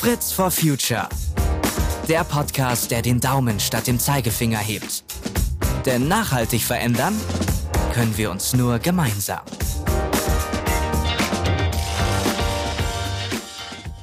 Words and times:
Fritz 0.00 0.30
for 0.30 0.48
Future. 0.52 1.08
Der 2.06 2.22
Podcast, 2.22 2.92
der 2.92 3.02
den 3.02 3.18
Daumen 3.18 3.58
statt 3.58 3.88
dem 3.88 3.98
Zeigefinger 3.98 4.58
hebt. 4.58 5.02
Denn 5.86 6.06
nachhaltig 6.06 6.62
verändern 6.62 7.20
können 7.92 8.16
wir 8.16 8.30
uns 8.30 8.54
nur 8.54 8.78
gemeinsam. 8.78 9.40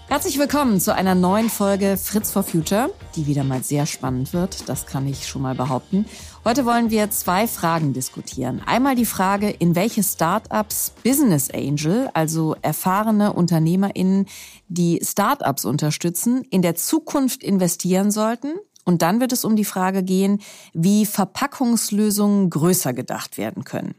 Herzlich 0.10 0.38
willkommen 0.38 0.82
zu 0.82 0.94
einer 0.94 1.16
neuen 1.16 1.50
Folge 1.50 1.96
Fritz 1.96 2.30
for 2.30 2.44
Future, 2.44 2.90
die 3.16 3.26
wieder 3.26 3.46
mal 3.46 3.64
sehr 3.64 3.86
spannend 3.86 4.34
wird, 4.34 4.68
das 4.68 4.86
kann 4.86 5.08
ich 5.08 5.26
schon 5.26 5.44
mal 5.44 5.56
behaupten. 5.56 6.06
Heute 6.48 6.68
wollen 6.68 6.92
wir 6.92 7.10
zwei 7.10 7.48
Fragen 7.48 7.94
diskutieren. 7.94 8.62
Einmal 8.68 8.94
die 8.94 9.08
Frage, 9.08 9.50
in 9.50 9.74
welche 9.74 10.04
Startups 10.04 10.92
Business 11.04 11.50
Angel, 11.50 12.08
also 12.14 12.56
erfahrene 12.62 13.34
UnternehmerInnen, 13.34 14.28
die 14.68 15.00
Startups 15.02 15.66
unterstützen, 15.66 16.44
in 16.52 16.62
der 16.62 16.76
Zukunft 16.76 17.42
investieren 17.42 18.12
sollten. 18.12 18.54
Und 18.84 19.02
dann 19.02 19.20
wird 19.20 19.32
es 19.32 19.44
um 19.44 19.56
die 19.56 19.66
Frage 19.66 20.04
gehen, 20.04 20.40
wie 20.72 21.08
Verpackungslösungen 21.08 22.52
größer 22.52 22.94
gedacht 22.94 23.40
werden 23.40 23.64
können. 23.64 23.96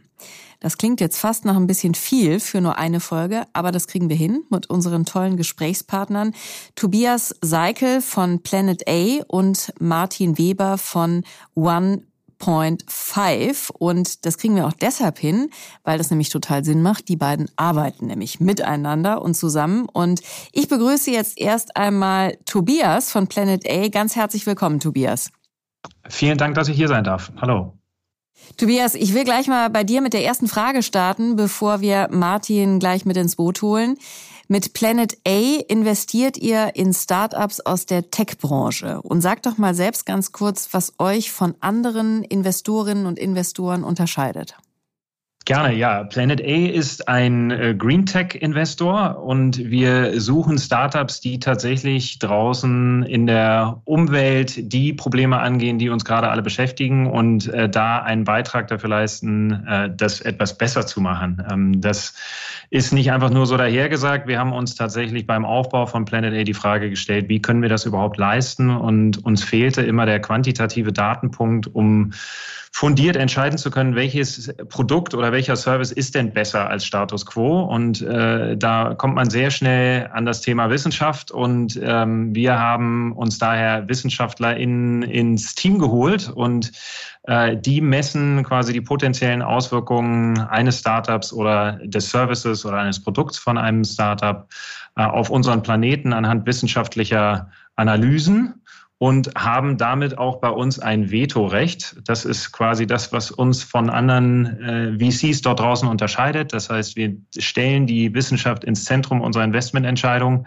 Das 0.60 0.78
klingt 0.78 1.00
jetzt 1.00 1.18
fast 1.18 1.44
nach 1.46 1.56
ein 1.56 1.66
bisschen 1.66 1.94
viel 1.94 2.38
für 2.38 2.60
nur 2.60 2.78
eine 2.78 3.00
Folge, 3.00 3.42
aber 3.54 3.72
das 3.72 3.88
kriegen 3.88 4.08
wir 4.08 4.16
hin 4.16 4.44
mit 4.50 4.70
unseren 4.70 5.04
tollen 5.04 5.36
Gesprächspartnern 5.36 6.32
Tobias 6.76 7.34
Seikel 7.40 8.00
von 8.00 8.40
Planet 8.44 8.88
A 8.88 9.24
und 9.26 9.72
Martin 9.80 10.38
Weber 10.38 10.78
von 10.78 11.24
One 11.56 12.02
Point 12.38 12.84
Five. 12.88 13.70
Und 13.70 14.24
das 14.26 14.38
kriegen 14.38 14.56
wir 14.56 14.66
auch 14.66 14.72
deshalb 14.72 15.18
hin, 15.18 15.50
weil 15.84 15.98
das 15.98 16.10
nämlich 16.10 16.28
total 16.28 16.64
Sinn 16.64 16.82
macht. 16.82 17.08
Die 17.08 17.16
beiden 17.16 17.50
arbeiten 17.56 18.06
nämlich 18.06 18.40
miteinander 18.40 19.22
und 19.22 19.34
zusammen. 19.34 19.86
Und 19.92 20.20
ich 20.52 20.68
begrüße 20.68 21.10
jetzt 21.10 21.38
erst 21.38 21.76
einmal 21.76 22.36
Tobias 22.44 23.10
von 23.10 23.26
Planet 23.26 23.68
A. 23.68 23.88
Ganz 23.88 24.16
herzlich 24.16 24.46
willkommen, 24.46 24.80
Tobias. 24.80 25.30
Vielen 26.08 26.38
Dank, 26.38 26.54
dass 26.54 26.68
ich 26.68 26.76
hier 26.76 26.88
sein 26.88 27.04
darf. 27.04 27.32
Hallo. 27.40 27.72
Tobias, 28.56 28.94
ich 28.94 29.12
will 29.12 29.24
gleich 29.24 29.48
mal 29.48 29.70
bei 29.70 29.82
dir 29.84 30.00
mit 30.00 30.12
der 30.12 30.24
ersten 30.24 30.46
Frage 30.46 30.82
starten, 30.82 31.36
bevor 31.36 31.80
wir 31.80 32.08
Martin 32.10 32.78
gleich 32.78 33.04
mit 33.04 33.16
ins 33.16 33.36
Boot 33.36 33.60
holen. 33.62 33.96
Mit 34.48 34.74
Planet 34.74 35.18
A 35.26 35.60
investiert 35.66 36.36
ihr 36.36 36.76
in 36.76 36.94
Startups 36.94 37.58
aus 37.58 37.84
der 37.84 38.12
Tech-Branche. 38.12 39.02
Und 39.02 39.20
sagt 39.20 39.44
doch 39.44 39.58
mal 39.58 39.74
selbst 39.74 40.06
ganz 40.06 40.30
kurz, 40.30 40.68
was 40.70 40.94
euch 41.00 41.32
von 41.32 41.56
anderen 41.58 42.22
Investorinnen 42.22 43.06
und 43.06 43.18
Investoren 43.18 43.82
unterscheidet. 43.82 44.56
Gerne, 45.46 45.74
ja. 45.74 46.02
Planet 46.02 46.40
A 46.40 46.44
ist 46.44 47.06
ein 47.06 47.52
äh, 47.52 47.72
Green 47.78 48.04
Tech 48.04 48.34
Investor 48.34 49.22
und 49.22 49.56
wir 49.58 50.20
suchen 50.20 50.58
Startups, 50.58 51.20
die 51.20 51.38
tatsächlich 51.38 52.18
draußen 52.18 53.04
in 53.04 53.28
der 53.28 53.80
Umwelt 53.84 54.72
die 54.72 54.92
Probleme 54.92 55.38
angehen, 55.38 55.78
die 55.78 55.88
uns 55.88 56.04
gerade 56.04 56.30
alle 56.30 56.42
beschäftigen 56.42 57.06
und 57.08 57.46
äh, 57.46 57.68
da 57.68 58.00
einen 58.02 58.24
Beitrag 58.24 58.66
dafür 58.66 58.90
leisten, 58.90 59.64
äh, 59.68 59.88
das 59.96 60.20
etwas 60.20 60.58
besser 60.58 60.84
zu 60.84 61.00
machen. 61.00 61.40
Ähm, 61.48 61.80
das 61.80 62.14
ist 62.70 62.92
nicht 62.92 63.12
einfach 63.12 63.30
nur 63.30 63.46
so 63.46 63.56
dahergesagt. 63.56 64.26
Wir 64.26 64.40
haben 64.40 64.52
uns 64.52 64.74
tatsächlich 64.74 65.28
beim 65.28 65.44
Aufbau 65.44 65.86
von 65.86 66.06
Planet 66.06 66.34
A 66.34 66.42
die 66.42 66.54
Frage 66.54 66.90
gestellt, 66.90 67.28
wie 67.28 67.40
können 67.40 67.62
wir 67.62 67.68
das 67.68 67.86
überhaupt 67.86 68.16
leisten? 68.16 68.68
Und 68.68 69.24
uns 69.24 69.44
fehlte 69.44 69.82
immer 69.82 70.06
der 70.06 70.18
quantitative 70.18 70.92
Datenpunkt, 70.92 71.72
um 71.72 72.12
fundiert 72.76 73.16
entscheiden 73.16 73.56
zu 73.56 73.70
können, 73.70 73.94
welches 73.94 74.54
Produkt 74.68 75.14
oder 75.14 75.32
welcher 75.32 75.56
Service 75.56 75.92
ist 75.92 76.14
denn 76.14 76.34
besser 76.34 76.68
als 76.68 76.84
Status 76.84 77.24
quo. 77.24 77.62
Und 77.62 78.02
äh, 78.02 78.54
da 78.54 78.92
kommt 78.94 79.14
man 79.14 79.30
sehr 79.30 79.50
schnell 79.50 80.10
an 80.12 80.26
das 80.26 80.42
Thema 80.42 80.68
Wissenschaft. 80.68 81.30
Und 81.30 81.80
ähm, 81.82 82.34
wir 82.34 82.58
haben 82.58 83.12
uns 83.12 83.38
daher 83.38 83.88
Wissenschaftler 83.88 84.58
in, 84.58 85.00
ins 85.00 85.54
Team 85.54 85.78
geholt 85.78 86.28
und 86.28 86.70
äh, 87.22 87.56
die 87.56 87.80
messen 87.80 88.44
quasi 88.44 88.74
die 88.74 88.82
potenziellen 88.82 89.40
Auswirkungen 89.40 90.38
eines 90.38 90.80
Startups 90.80 91.32
oder 91.32 91.80
des 91.82 92.10
Services 92.10 92.66
oder 92.66 92.76
eines 92.76 93.02
Produkts 93.02 93.38
von 93.38 93.56
einem 93.56 93.84
Startup 93.84 94.46
äh, 94.96 95.02
auf 95.02 95.30
unseren 95.30 95.62
Planeten 95.62 96.12
anhand 96.12 96.44
wissenschaftlicher 96.44 97.48
Analysen 97.76 98.60
und 98.98 99.30
haben 99.36 99.76
damit 99.76 100.16
auch 100.16 100.36
bei 100.40 100.48
uns 100.48 100.78
ein 100.78 101.10
Vetorecht. 101.10 101.96
Das 102.04 102.24
ist 102.24 102.52
quasi 102.52 102.86
das, 102.86 103.12
was 103.12 103.30
uns 103.30 103.62
von 103.62 103.90
anderen 103.90 104.98
äh, 105.00 105.10
VCs 105.10 105.42
dort 105.42 105.60
draußen 105.60 105.86
unterscheidet. 105.86 106.52
Das 106.52 106.70
heißt, 106.70 106.96
wir 106.96 107.16
stellen 107.36 107.86
die 107.86 108.14
Wissenschaft 108.14 108.64
ins 108.64 108.84
Zentrum 108.84 109.20
unserer 109.20 109.44
Investmententscheidung 109.44 110.46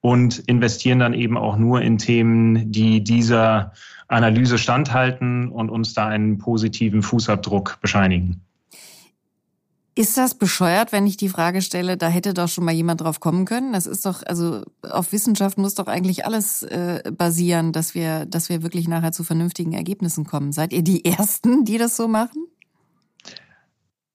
und 0.00 0.38
investieren 0.40 0.98
dann 0.98 1.14
eben 1.14 1.38
auch 1.38 1.56
nur 1.56 1.80
in 1.80 1.98
Themen, 1.98 2.70
die 2.70 3.02
dieser 3.02 3.72
Analyse 4.06 4.58
standhalten 4.58 5.48
und 5.48 5.70
uns 5.70 5.94
da 5.94 6.08
einen 6.08 6.38
positiven 6.38 7.02
Fußabdruck 7.02 7.78
bescheinigen. 7.80 8.42
Ist 9.98 10.16
das 10.16 10.36
bescheuert, 10.36 10.92
wenn 10.92 11.08
ich 11.08 11.16
die 11.16 11.28
Frage 11.28 11.60
stelle, 11.60 11.96
da 11.96 12.06
hätte 12.06 12.32
doch 12.32 12.46
schon 12.46 12.64
mal 12.64 12.70
jemand 12.72 13.00
drauf 13.00 13.18
kommen 13.18 13.44
können? 13.44 13.72
Das 13.72 13.88
ist 13.88 14.06
doch, 14.06 14.22
also 14.24 14.62
auf 14.88 15.10
Wissenschaft 15.10 15.58
muss 15.58 15.74
doch 15.74 15.88
eigentlich 15.88 16.24
alles 16.24 16.62
äh, 16.62 17.02
basieren, 17.10 17.72
dass 17.72 17.96
wir, 17.96 18.24
dass 18.24 18.48
wir 18.48 18.62
wirklich 18.62 18.86
nachher 18.86 19.10
zu 19.10 19.24
vernünftigen 19.24 19.72
Ergebnissen 19.72 20.24
kommen. 20.24 20.52
Seid 20.52 20.72
ihr 20.72 20.82
die 20.82 21.04
Ersten, 21.04 21.64
die 21.64 21.78
das 21.78 21.96
so 21.96 22.06
machen? 22.06 22.46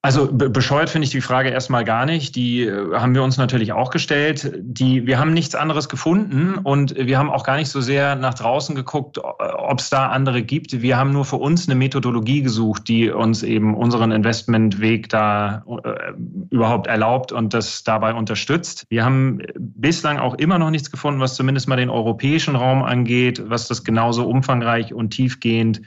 Also 0.06 0.30
be 0.30 0.50
bescheuert 0.50 0.90
finde 0.90 1.06
ich 1.06 1.12
die 1.12 1.22
Frage 1.22 1.48
erstmal 1.48 1.86
gar 1.86 2.06
nicht. 2.06 2.36
Die 2.36 2.64
äh, 2.64 2.94
haben 2.94 3.16
wir 3.16 3.24
uns 3.24 3.38
natürlich 3.38 3.72
auch 3.72 3.90
gestellt. 3.90 4.52
Die, 4.60 5.08
wir 5.08 5.18
haben 5.18 5.32
nichts 5.32 5.56
anderes 5.56 5.88
gefunden 5.88 6.56
und 6.56 6.94
wir 6.98 7.18
haben 7.18 7.30
auch 7.30 7.46
gar 7.46 7.56
nicht 7.56 7.70
so 7.70 7.80
sehr 7.80 8.18
nach 8.18 8.34
draußen 8.34 8.76
geguckt, 8.76 9.18
ob 9.18 9.80
es 9.80 9.90
da 9.90 10.08
andere 10.08 10.44
gibt. 10.44 10.82
Wir 10.82 10.98
haben 10.98 11.14
nur 11.14 11.24
für 11.24 11.38
uns 11.38 11.70
eine 11.70 11.76
Methodologie 11.76 12.42
gesucht, 12.42 12.90
die 12.90 13.12
uns 13.12 13.44
eben 13.44 13.76
unseren 13.76 14.12
Investmentweg 14.12 15.08
da 15.08 15.64
äh, 15.86 16.12
überhaupt 16.50 16.88
erlaubt 16.88 17.32
und 17.32 17.54
das 17.54 17.86
dabei 17.86 18.14
unterstützt. 18.14 18.86
Wir 18.90 19.06
haben 19.06 19.40
bislang 19.58 20.20
auch 20.20 20.34
immer 20.34 20.60
noch 20.60 20.70
nichts 20.70 20.92
gefunden, 20.92 21.22
was 21.22 21.36
zumindest 21.36 21.70
mal 21.70 21.78
den 21.78 21.90
europäischen 21.90 22.58
Raum 22.58 22.84
angeht, 22.84 23.42
was 23.48 23.70
das 23.70 23.86
genauso 23.86 24.28
umfangreich 24.28 24.94
und 24.94 25.12
tiefgehend 25.12 25.80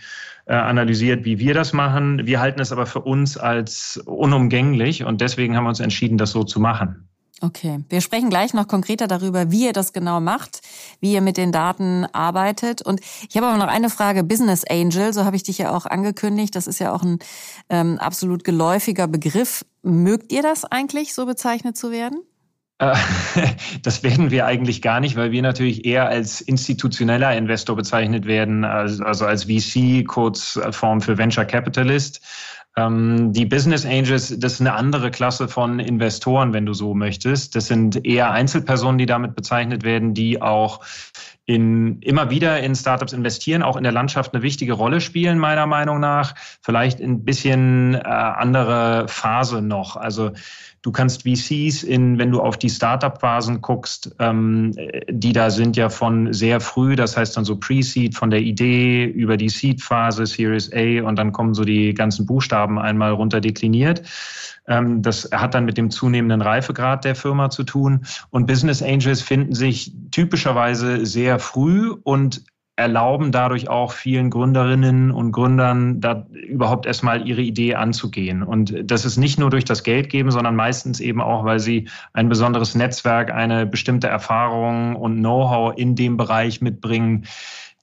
äh, 0.47 0.55
analysiert, 0.55 1.25
wie 1.25 1.39
wir 1.39 1.55
das 1.55 1.73
machen. 1.73 2.27
Wir 2.27 2.41
halten 2.41 2.61
es 2.61 2.73
aber 2.73 2.87
für 2.87 3.01
uns 3.01 3.37
als 3.37 4.01
unumgänglich 4.07 5.05
und 5.05 5.21
deswegen 5.21 5.57
haben 5.57 5.65
wir 5.65 5.71
uns 5.71 5.81
entschieden, 5.81 6.19
das 6.19 6.31
so 6.31 6.45
zu 6.45 6.61
machen. 6.61 7.09
Okay, 7.43 7.81
wir 7.91 8.01
sprechen 8.01 8.31
gleich 8.31 8.55
noch 8.55 8.67
konkreter 8.67 9.09
darüber, 9.09 9.51
wie 9.51 9.67
ihr 9.67 9.75
das 9.75 9.93
genau 9.93 10.21
macht, 10.21 10.63
wie 11.01 11.13
ihr 11.13 11.21
mit 11.21 11.37
den 11.37 11.53
Daten 11.53 12.07
arbeitet. 12.07 12.81
Und 12.81 13.01
ich 13.29 13.37
habe 13.37 13.49
aber 13.49 13.59
noch 13.59 13.69
eine 13.69 13.91
Frage, 13.91 14.25
Business 14.25 14.65
Angel, 14.65 15.13
so 15.13 15.27
habe 15.27 15.37
ich 15.37 15.43
dich 15.43 15.59
ja 15.59 15.77
auch 15.77 15.85
angekündigt. 15.85 16.55
Das 16.55 16.67
ist 16.67 16.79
ja 16.79 16.95
auch 16.95 17.03
ein 17.03 17.19
ähm, 17.69 17.99
absolut 17.99 18.43
geläufiger 18.43 19.07
Begriff. 19.07 19.67
Mögt 19.83 20.33
ihr 20.33 20.43
das 20.43 20.65
eigentlich, 20.65 21.13
so 21.13 21.27
bezeichnet 21.27 21.77
zu 21.77 21.91
werden? 21.91 22.23
Äh, 22.79 22.95
das 23.83 24.03
werden 24.03 24.31
wir 24.31 24.47
eigentlich 24.47 24.83
gar 24.83 25.01
nicht, 25.01 25.17
weil 25.17 25.33
wir 25.33 25.43
natürlich 25.43 25.85
eher 25.85 26.09
als 26.09 26.41
institutioneller 26.41 27.37
Investor 27.37 27.77
bezeichnet 27.77 28.27
werden, 28.27 28.65
also 28.65 29.25
als 29.25 29.45
VC, 29.45 30.07
Kurzform 30.07 31.01
für 31.01 31.19
Venture 31.19 31.45
Capitalist. 31.45 32.21
Ähm, 32.77 33.33
die 33.33 33.47
Business 33.47 33.87
Angels, 33.87 34.39
das 34.39 34.55
ist 34.55 34.61
eine 34.61 34.75
andere 34.75 35.11
Klasse 35.11 35.49
von 35.49 35.81
Investoren, 35.81 36.53
wenn 36.53 36.67
du 36.67 36.75
so 36.75 36.95
möchtest. 36.95 37.57
Das 37.57 37.67
sind 37.69 38.05
eher 38.05 38.31
Einzelpersonen, 38.31 38.99
die 38.99 39.07
damit 39.07 39.35
bezeichnet 39.35 39.83
werden, 39.83 40.13
die 40.13 40.43
auch 40.43 40.81
in, 41.47 42.01
immer 42.03 42.31
wieder 42.31 42.61
in 42.61 42.75
Startups 42.75 43.13
investieren, 43.13 43.63
auch 43.63 43.77
in 43.77 43.85
der 43.85 43.93
Landschaft 43.93 44.35
eine 44.35 44.43
wichtige 44.43 44.75
Rolle 44.75 45.01
spielen, 45.01 45.39
meiner 45.39 45.67
Meinung 45.67 46.01
nach. 46.01 46.35
Vielleicht 46.61 47.01
ein 47.01 47.25
bisschen 47.25 47.95
äh, 47.95 48.01
andere 48.01 49.07
Phase 49.09 49.63
noch. 49.63 49.97
Also 49.97 50.33
Du 50.87 50.93
kannst 50.93 51.25
VCs 51.25 51.83
in, 51.83 52.17
wenn 52.17 52.31
du 52.31 52.41
auf 52.41 52.57
die 52.57 52.71
Startup-Phasen 52.71 53.61
guckst, 53.61 54.15
ähm, 54.21 54.71
die 55.11 55.33
da 55.33 55.51
sind 55.51 55.77
ja 55.77 55.89
von 55.89 56.33
sehr 56.33 56.61
früh, 56.61 56.95
das 56.95 57.17
heißt 57.17 57.37
dann 57.37 57.45
so 57.45 57.57
Pre-Seed 57.57 58.15
von 58.15 58.31
der 58.31 58.39
Idee 58.39 59.05
über 59.05 59.37
die 59.37 59.49
Seed-Phase, 59.49 60.27
Series 60.27 60.71
A 60.73 61.03
und 61.03 61.17
dann 61.17 61.33
kommen 61.33 61.55
so 61.55 61.65
die 61.65 61.93
ganzen 61.93 62.25
Buchstaben 62.25 62.79
einmal 62.79 63.11
runter 63.11 63.41
dekliniert. 63.41 64.03
Ähm, 64.69 65.03
das 65.03 65.29
hat 65.33 65.55
dann 65.55 65.65
mit 65.65 65.79
dem 65.79 65.91
zunehmenden 65.91 66.43
Reifegrad 66.43 67.05
der 67.05 67.15
Firma 67.15 67.51
zu 67.51 67.65
tun. 67.65 68.07
Und 68.31 68.47
Business 68.47 68.83
Angels 68.83 69.23
finden 69.23 69.55
sich 69.55 69.93
typischerweise 70.11 71.07
sehr 71.07 71.39
früh 71.39 71.91
und 71.91 72.43
erlauben 72.77 73.33
dadurch 73.33 73.71
auch 73.71 73.93
vielen 73.93 74.29
Gründerinnen 74.29 75.11
und 75.11 75.33
Gründern, 75.33 75.99
da 76.03 76.27
überhaupt 76.31 76.85
erstmal 76.85 77.27
ihre 77.27 77.41
Idee 77.41 77.75
anzugehen. 77.75 78.43
Und 78.43 78.75
das 78.85 79.07
ist 79.07 79.17
nicht 79.17 79.39
nur 79.39 79.49
durch 79.49 79.65
das 79.65 79.83
Geld 79.83 80.11
geben, 80.11 80.31
sondern 80.31 80.55
meistens 80.55 81.01
eben 81.01 81.23
auch, 81.23 81.47
weil 81.47 81.59
sie 81.59 81.89
ein 82.13 82.29
besonderes 82.29 82.75
Netzwerk, 82.75 83.33
eine 83.33 83.65
bestimmte 83.65 84.09
Erfahrung 84.09 84.95
und 84.95 85.17
Know-how 85.17 85.73
in 85.75 85.97
dem 85.97 86.19
Bereich 86.19 86.61
mitbringen, 86.61 87.25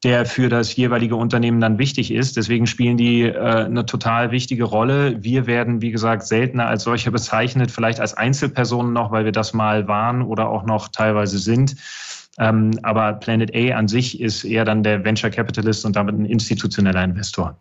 der 0.04 0.26
für 0.26 0.50
das 0.50 0.76
jeweilige 0.76 1.16
Unternehmen 1.16 1.62
dann 1.62 1.78
wichtig 1.78 2.12
ist. 2.12 2.36
Deswegen 2.36 2.68
spielen 2.68 2.98
die 2.98 3.24
äh, 3.24 3.38
eine 3.38 3.86
total 3.86 4.32
wichtige 4.32 4.66
Rolle. 4.66 5.24
Wir 5.24 5.48
werden, 5.48 5.82
wie 5.82 5.92
gesagt, 5.92 6.24
seltener 6.24 6.68
als 6.68 6.84
solche 6.84 7.12
bezeichnet, 7.12 7.72
vielleicht 7.72 8.00
als 8.00 8.14
Einzelpersonen 8.14 8.92
noch, 8.94 9.12
weil 9.12 9.26
wir 9.26 9.32
das 9.32 9.54
mal 9.54 9.88
waren 9.88 10.22
oder 10.22 10.50
auch 10.50 10.66
noch 10.66 10.90
teilweise 10.90 11.38
sind. 11.38 11.76
Ähm, 12.40 12.72
aber 12.82 13.14
Planet 13.14 13.56
A 13.56 13.76
an 13.78 13.88
sich 13.88 14.20
ist 14.20 14.44
eher 14.44 14.66
dann 14.66 14.84
der 14.84 15.06
Venture 15.06 15.30
Capitalist 15.30 15.86
und 15.86 15.96
damit 15.96 16.18
ein 16.18 16.26
institutioneller 16.26 17.04
Investor. 17.04 17.58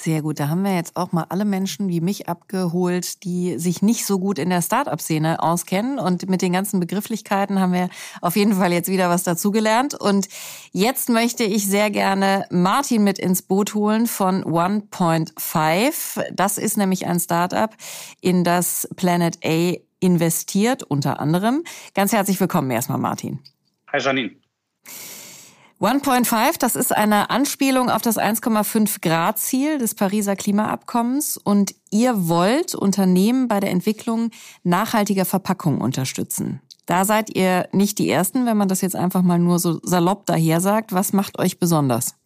Sehr 0.00 0.22
gut. 0.22 0.38
Da 0.38 0.48
haben 0.48 0.62
wir 0.62 0.76
jetzt 0.76 0.96
auch 0.96 1.10
mal 1.10 1.26
alle 1.28 1.44
Menschen 1.44 1.88
wie 1.88 2.00
mich 2.00 2.28
abgeholt, 2.28 3.24
die 3.24 3.58
sich 3.58 3.82
nicht 3.82 4.06
so 4.06 4.20
gut 4.20 4.38
in 4.38 4.48
der 4.48 4.62
Startup-Szene 4.62 5.42
auskennen. 5.42 5.98
Und 5.98 6.28
mit 6.30 6.40
den 6.40 6.52
ganzen 6.52 6.78
Begrifflichkeiten 6.78 7.58
haben 7.58 7.72
wir 7.72 7.88
auf 8.20 8.36
jeden 8.36 8.54
Fall 8.54 8.72
jetzt 8.72 8.88
wieder 8.88 9.10
was 9.10 9.24
dazugelernt. 9.24 9.94
Und 9.94 10.28
jetzt 10.70 11.08
möchte 11.08 11.42
ich 11.42 11.66
sehr 11.66 11.90
gerne 11.90 12.46
Martin 12.50 13.02
mit 13.02 13.18
ins 13.18 13.42
Boot 13.42 13.74
holen 13.74 14.06
von 14.06 14.44
1.5. 14.44 16.26
Das 16.32 16.58
ist 16.58 16.76
nämlich 16.76 17.06
ein 17.06 17.18
Startup, 17.18 17.74
in 18.20 18.44
das 18.44 18.88
Planet 18.94 19.40
A 19.44 19.72
investiert, 19.98 20.84
unter 20.84 21.18
anderem. 21.18 21.64
Ganz 21.94 22.12
herzlich 22.12 22.38
willkommen 22.38 22.70
erstmal, 22.70 22.98
Martin. 22.98 23.40
Hi, 23.92 23.98
Janine. 24.00 24.30
1.5, 25.80 26.58
das 26.58 26.74
ist 26.74 26.94
eine 26.94 27.30
Anspielung 27.30 27.88
auf 27.88 28.02
das 28.02 28.18
1,5 28.18 29.00
Grad 29.00 29.38
Ziel 29.38 29.78
des 29.78 29.94
Pariser 29.94 30.34
Klimaabkommens 30.34 31.36
und 31.36 31.72
ihr 31.92 32.28
wollt 32.28 32.74
Unternehmen 32.74 33.46
bei 33.46 33.60
der 33.60 33.70
Entwicklung 33.70 34.30
nachhaltiger 34.64 35.24
Verpackungen 35.24 35.80
unterstützen. 35.80 36.60
Da 36.86 37.04
seid 37.04 37.36
ihr 37.36 37.68
nicht 37.70 37.98
die 37.98 38.10
Ersten, 38.10 38.44
wenn 38.44 38.56
man 38.56 38.66
das 38.66 38.80
jetzt 38.80 38.96
einfach 38.96 39.22
mal 39.22 39.38
nur 39.38 39.60
so 39.60 39.78
salopp 39.84 40.26
daher 40.26 40.60
sagt. 40.60 40.92
Was 40.92 41.12
macht 41.12 41.38
euch 41.38 41.60
besonders? 41.60 42.17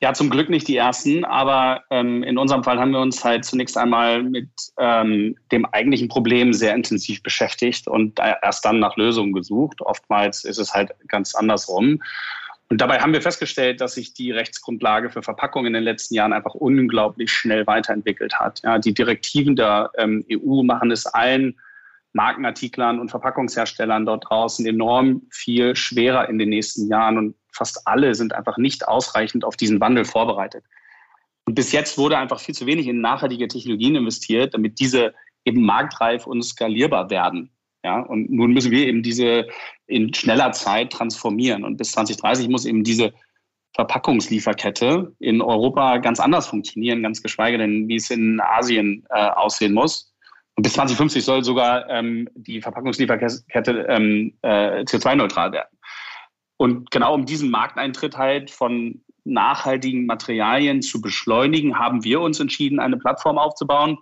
Ja, 0.00 0.14
zum 0.14 0.30
Glück 0.30 0.48
nicht 0.48 0.68
die 0.68 0.76
ersten, 0.76 1.24
aber 1.24 1.82
ähm, 1.90 2.22
in 2.22 2.38
unserem 2.38 2.64
Fall 2.64 2.78
haben 2.78 2.92
wir 2.92 3.00
uns 3.00 3.24
halt 3.24 3.44
zunächst 3.44 3.76
einmal 3.76 4.22
mit 4.22 4.48
ähm, 4.78 5.36
dem 5.50 5.66
eigentlichen 5.66 6.08
Problem 6.08 6.52
sehr 6.52 6.74
intensiv 6.74 7.22
beschäftigt 7.22 7.88
und 7.88 8.18
erst 8.18 8.64
dann 8.64 8.78
nach 8.78 8.96
Lösungen 8.96 9.32
gesucht. 9.32 9.82
Oftmals 9.82 10.44
ist 10.44 10.58
es 10.58 10.72
halt 10.72 10.92
ganz 11.08 11.34
andersrum. 11.34 12.00
Und 12.68 12.80
dabei 12.80 12.98
haben 12.98 13.12
wir 13.12 13.22
festgestellt, 13.22 13.80
dass 13.80 13.94
sich 13.94 14.12
die 14.12 14.32
Rechtsgrundlage 14.32 15.10
für 15.10 15.22
Verpackungen 15.22 15.68
in 15.68 15.74
den 15.74 15.84
letzten 15.84 16.14
Jahren 16.14 16.32
einfach 16.32 16.54
unglaublich 16.54 17.30
schnell 17.30 17.66
weiterentwickelt 17.66 18.34
hat. 18.40 18.60
Ja, 18.64 18.78
die 18.78 18.94
Direktiven 18.94 19.54
der 19.54 19.90
ähm, 19.98 20.24
EU 20.30 20.62
machen 20.62 20.90
es 20.90 21.06
allen 21.06 21.56
Markenartiklern 22.12 22.98
und 22.98 23.10
Verpackungsherstellern 23.10 24.06
dort 24.06 24.28
draußen 24.28 24.66
enorm 24.66 25.22
viel 25.30 25.76
schwerer 25.76 26.28
in 26.28 26.38
den 26.38 26.48
nächsten 26.48 26.88
Jahren. 26.88 27.18
Und 27.18 27.34
fast 27.56 27.86
alle 27.86 28.14
sind 28.14 28.32
einfach 28.32 28.58
nicht 28.58 28.86
ausreichend 28.86 29.44
auf 29.44 29.56
diesen 29.56 29.80
Wandel 29.80 30.04
vorbereitet. 30.04 30.64
Und 31.46 31.54
bis 31.54 31.72
jetzt 31.72 31.96
wurde 31.96 32.18
einfach 32.18 32.40
viel 32.40 32.54
zu 32.54 32.66
wenig 32.66 32.86
in 32.86 33.00
nachhaltige 33.00 33.48
Technologien 33.48 33.96
investiert, 33.96 34.54
damit 34.54 34.80
diese 34.80 35.14
eben 35.44 35.64
marktreif 35.64 36.26
und 36.26 36.42
skalierbar 36.42 37.10
werden. 37.10 37.50
Ja, 37.84 38.00
und 38.00 38.30
nun 38.30 38.52
müssen 38.52 38.72
wir 38.72 38.86
eben 38.86 39.04
diese 39.04 39.46
in 39.86 40.12
schneller 40.12 40.50
Zeit 40.50 40.92
transformieren. 40.92 41.62
Und 41.62 41.76
bis 41.76 41.92
2030 41.92 42.48
muss 42.48 42.64
eben 42.64 42.82
diese 42.82 43.12
Verpackungslieferkette 43.74 45.12
in 45.20 45.40
Europa 45.40 45.98
ganz 45.98 46.18
anders 46.18 46.48
funktionieren, 46.48 47.02
ganz 47.02 47.22
geschweige 47.22 47.58
denn, 47.58 47.86
wie 47.86 47.96
es 47.96 48.10
in 48.10 48.40
Asien 48.40 49.04
äh, 49.10 49.28
aussehen 49.28 49.72
muss. 49.72 50.12
Und 50.56 50.62
bis 50.62 50.72
2050 50.72 51.24
soll 51.24 51.44
sogar 51.44 51.88
ähm, 51.90 52.28
die 52.34 52.60
Verpackungslieferkette 52.60 53.86
ähm, 53.88 54.32
äh, 54.42 54.80
CO2-neutral 54.82 55.52
werden. 55.52 55.68
Und 56.56 56.90
genau 56.90 57.14
um 57.14 57.26
diesen 57.26 57.50
Markteintritt 57.50 58.16
halt 58.16 58.50
von 58.50 59.02
nachhaltigen 59.24 60.06
Materialien 60.06 60.82
zu 60.82 61.00
beschleunigen, 61.00 61.78
haben 61.78 62.04
wir 62.04 62.20
uns 62.20 62.40
entschieden, 62.40 62.78
eine 62.78 62.96
Plattform 62.96 63.38
aufzubauen, 63.38 63.98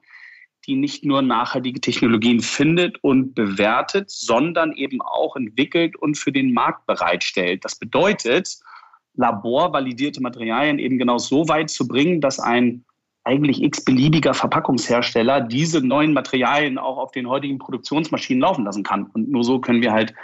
die 0.66 0.76
nicht 0.76 1.04
nur 1.04 1.22
nachhaltige 1.22 1.80
Technologien 1.80 2.40
findet 2.40 3.02
und 3.02 3.34
bewertet, 3.34 4.10
sondern 4.10 4.72
eben 4.72 5.00
auch 5.02 5.36
entwickelt 5.36 5.96
und 5.96 6.16
für 6.16 6.32
den 6.32 6.52
Markt 6.52 6.86
bereitstellt. 6.86 7.64
Das 7.64 7.76
bedeutet, 7.76 8.56
laborvalidierte 9.14 10.22
Materialien 10.22 10.78
eben 10.78 10.98
genau 10.98 11.18
so 11.18 11.48
weit 11.48 11.70
zu 11.70 11.86
bringen, 11.86 12.20
dass 12.20 12.38
ein 12.38 12.84
eigentlich 13.24 13.62
x-beliebiger 13.62 14.34
Verpackungshersteller 14.34 15.40
diese 15.40 15.80
neuen 15.80 16.12
Materialien 16.12 16.76
auch 16.76 16.98
auf 16.98 17.10
den 17.12 17.28
heutigen 17.28 17.58
Produktionsmaschinen 17.58 18.42
laufen 18.42 18.64
lassen 18.64 18.82
kann. 18.82 19.06
Und 19.06 19.30
nur 19.30 19.44
so 19.44 19.60
können 19.60 19.80
wir 19.80 19.92
halt 19.92 20.14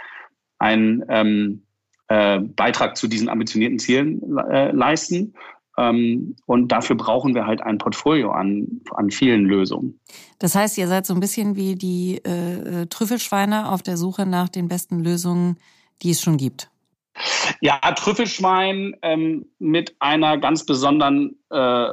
ein 0.59 1.03
ähm, 1.09 1.63
äh, 2.11 2.39
Beitrag 2.39 2.97
zu 2.97 3.07
diesen 3.07 3.29
ambitionierten 3.29 3.79
Zielen 3.79 4.37
äh, 4.37 4.71
leisten. 4.71 5.33
Ähm, 5.77 6.35
und 6.45 6.67
dafür 6.67 6.97
brauchen 6.97 7.33
wir 7.33 7.45
halt 7.45 7.61
ein 7.61 7.77
Portfolio 7.77 8.31
an, 8.31 8.81
an 8.91 9.09
vielen 9.11 9.45
Lösungen. 9.45 9.97
Das 10.37 10.53
heißt, 10.53 10.77
ihr 10.77 10.89
seid 10.89 11.05
so 11.05 11.13
ein 11.13 11.21
bisschen 11.21 11.55
wie 11.55 11.75
die 11.75 12.17
äh, 12.17 12.85
Trüffelschweine 12.87 13.71
auf 13.71 13.81
der 13.81 13.95
Suche 13.95 14.25
nach 14.25 14.49
den 14.49 14.67
besten 14.67 14.99
Lösungen, 14.99 15.57
die 16.01 16.09
es 16.09 16.21
schon 16.21 16.35
gibt. 16.35 16.69
Ja, 17.61 17.79
Trüffelschwein 17.79 18.95
ähm, 19.01 19.45
mit 19.59 19.95
einer 19.99 20.37
ganz 20.37 20.65
besonderen 20.65 21.37
äh, 21.49 21.87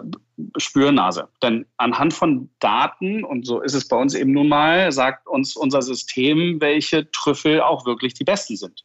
Spürnase. 0.56 1.28
Denn 1.42 1.64
anhand 1.76 2.12
von 2.12 2.50
Daten, 2.58 3.22
und 3.22 3.46
so 3.46 3.60
ist 3.60 3.74
es 3.74 3.86
bei 3.86 3.96
uns 3.96 4.14
eben 4.14 4.32
nun 4.32 4.48
mal, 4.48 4.90
sagt 4.90 5.28
uns 5.28 5.54
unser 5.54 5.82
System, 5.82 6.60
welche 6.60 7.08
Trüffel 7.12 7.60
auch 7.60 7.86
wirklich 7.86 8.14
die 8.14 8.24
besten 8.24 8.56
sind 8.56 8.84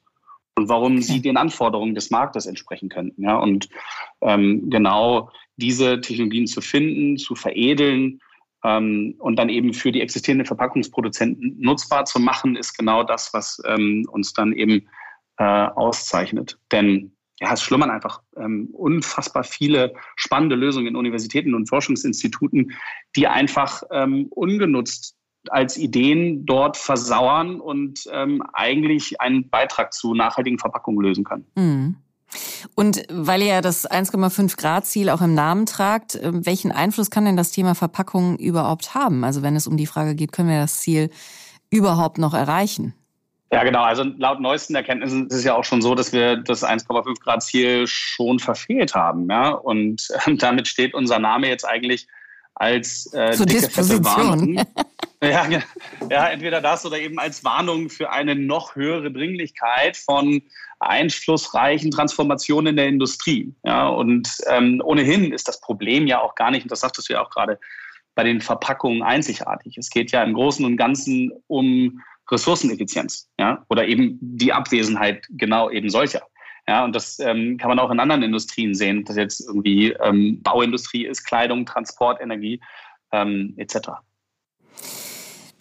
und 0.56 0.70
warum 0.70 0.94
okay. 0.94 1.02
sie 1.02 1.22
den 1.22 1.38
Anforderungen 1.38 1.96
des 1.96 2.12
Marktes 2.12 2.46
entsprechen 2.46 2.90
könnten. 2.90 3.24
Ja, 3.24 3.38
und 3.38 3.70
ähm, 4.22 4.70
genau 4.70 5.30
diese 5.58 6.02
Technologien 6.02 6.48
zu 6.48 6.62
finden, 6.62 7.18
zu 7.18 7.36
veredeln 7.36 8.20
ähm, 8.64 9.16
und 9.20 9.38
dann 9.38 9.50
eben 9.50 9.74
für 9.74 9.92
die 9.92 10.02
existierenden 10.02 10.46
Verpackungsproduzenten 10.46 11.58
nutzbar 11.60 12.06
zu 12.06 12.20
machen, 12.20 12.56
ist 12.56 12.78
genau 12.78 13.04
das, 13.04 13.34
was 13.34 13.62
ähm, 13.66 14.06
uns 14.12 14.34
dann 14.34 14.54
eben 14.54 14.88
äh, 15.38 15.44
auszeichnet. 15.44 16.60
Denn 16.72 17.16
ja, 17.40 17.52
es 17.52 17.62
schlummern 17.62 17.90
einfach 17.90 18.22
ähm, 18.38 18.70
unfassbar 18.74 19.44
viele 19.44 19.96
spannende 20.16 20.56
Lösungen 20.56 20.88
in 20.88 20.96
Universitäten 20.96 21.56
und 21.56 21.68
Forschungsinstituten, 21.68 22.74
die 23.16 23.28
einfach 23.28 23.84
ähm, 23.92 24.28
ungenutzt 24.30 25.18
als 25.50 25.78
Ideen 25.78 26.46
dort 26.46 26.78
versauern 26.78 27.60
und 27.60 28.08
ähm, 28.12 28.44
eigentlich 28.54 29.20
einen 29.22 29.50
Beitrag 29.50 29.94
zu 29.94 30.14
nachhaltigen 30.14 30.60
Verpackungen 30.60 31.02
lösen 31.02 31.24
können. 31.24 31.46
Mhm. 31.56 31.96
Und 32.76 33.04
weil 33.10 33.42
ihr 33.42 33.48
ja 33.48 33.62
das 33.62 33.90
1,5 33.90 34.58
Grad 34.58 34.86
Ziel 34.86 35.10
auch 35.10 35.22
im 35.22 35.34
Namen 35.34 35.66
tragt, 35.66 36.18
ähm, 36.22 36.46
welchen 36.46 36.72
Einfluss 36.72 37.10
kann 37.10 37.26
denn 37.26 37.38
das 37.38 37.52
Thema 37.52 37.76
Verpackung 37.76 38.38
überhaupt 38.38 38.96
haben? 38.96 39.24
Also 39.24 39.42
wenn 39.44 39.56
es 39.56 39.68
um 39.68 39.78
die 39.78 39.86
Frage 39.86 40.16
geht, 40.16 40.32
können 40.32 40.50
wir 40.50 40.60
das 40.60 40.82
Ziel 40.82 41.10
überhaupt 41.70 42.18
noch 42.18 42.34
erreichen? 42.34 42.94
Ja, 43.52 43.64
genau. 43.64 43.84
Also 43.84 44.04
laut 44.18 44.40
neuesten 44.40 44.74
Erkenntnissen 44.74 45.28
ist 45.28 45.36
es 45.36 45.44
ja 45.44 45.54
auch 45.54 45.64
schon 45.64 45.82
so, 45.84 45.94
dass 45.94 46.12
wir 46.12 46.38
das 46.38 46.64
1,5 46.64 47.20
Grad 47.20 47.44
Ziel 47.44 47.86
schon 47.86 48.40
verfehlt 48.40 48.96
haben. 48.96 49.30
Ja? 49.30 49.50
Und 49.50 50.08
äh, 50.26 50.36
damit 50.38 50.68
steht 50.68 50.94
unser 50.94 51.20
Name 51.20 51.50
jetzt 51.50 51.66
eigentlich 51.66 52.08
als 52.56 53.12
äh, 53.14 53.32
Zur 53.34 53.46
dicke, 53.46 53.70
fette 53.70 54.04
Warnung. 54.04 54.62
ja, 55.24 55.48
ja, 56.10 56.28
entweder 56.28 56.62
das 56.62 56.86
oder 56.86 57.00
eben 57.00 57.20
als 57.20 57.44
Warnung 57.44 57.90
für 57.90 58.12
eine 58.12 58.36
noch 58.36 58.76
höhere 58.76 59.12
Dringlichkeit 59.12 59.98
von 59.98 60.42
einflussreichen 60.80 61.92
Transformationen 61.92 62.72
in 62.72 62.78
der 62.78 62.88
Industrie. 62.88 63.54
Ja, 63.64 63.88
und 63.88 64.30
ähm, 64.48 64.82
ohnehin 64.84 65.32
ist 65.32 65.48
das 65.48 65.62
Problem 65.62 66.08
ja 66.08 66.22
auch 66.22 66.36
gar 66.36 66.52
nicht, 66.52 66.64
und 66.64 66.72
das 66.72 66.82
sagtest 66.82 67.10
du 67.10 67.14
ja 67.14 67.24
auch 67.24 67.30
gerade, 67.30 67.60
bei 68.16 68.24
den 68.24 68.42
Verpackungen 68.42 69.02
einzigartig. 69.02 69.78
Es 69.78 69.90
geht 69.90 70.12
ja 70.12 70.24
im 70.24 70.34
Großen 70.34 70.64
und 70.66 70.78
Ganzen 70.78 71.32
um 71.48 72.00
Ressourceneffizienz, 72.30 73.30
ja, 73.40 73.66
oder 73.70 73.88
eben 73.88 74.18
die 74.22 74.54
Abwesenheit 74.54 75.26
genau 75.30 75.70
eben 75.70 75.90
solcher. 75.90 76.22
Ja, 76.68 76.86
und 76.86 76.96
das 76.96 77.20
ähm, 77.20 77.58
kann 77.58 77.70
man 77.70 77.80
auch 77.80 77.92
in 77.92 78.00
anderen 78.00 78.24
Industrien 78.24 78.74
sehen, 78.74 79.00
ob 79.00 79.06
das 79.06 79.18
jetzt 79.18 79.42
irgendwie 79.42 79.92
ähm, 80.02 80.42
Bauindustrie 80.42 81.06
ist, 81.06 81.26
Kleidung, 81.26 81.66
Transport, 81.66 82.22
Energie 82.22 82.62
ähm, 83.12 83.54
etc. 83.58 83.90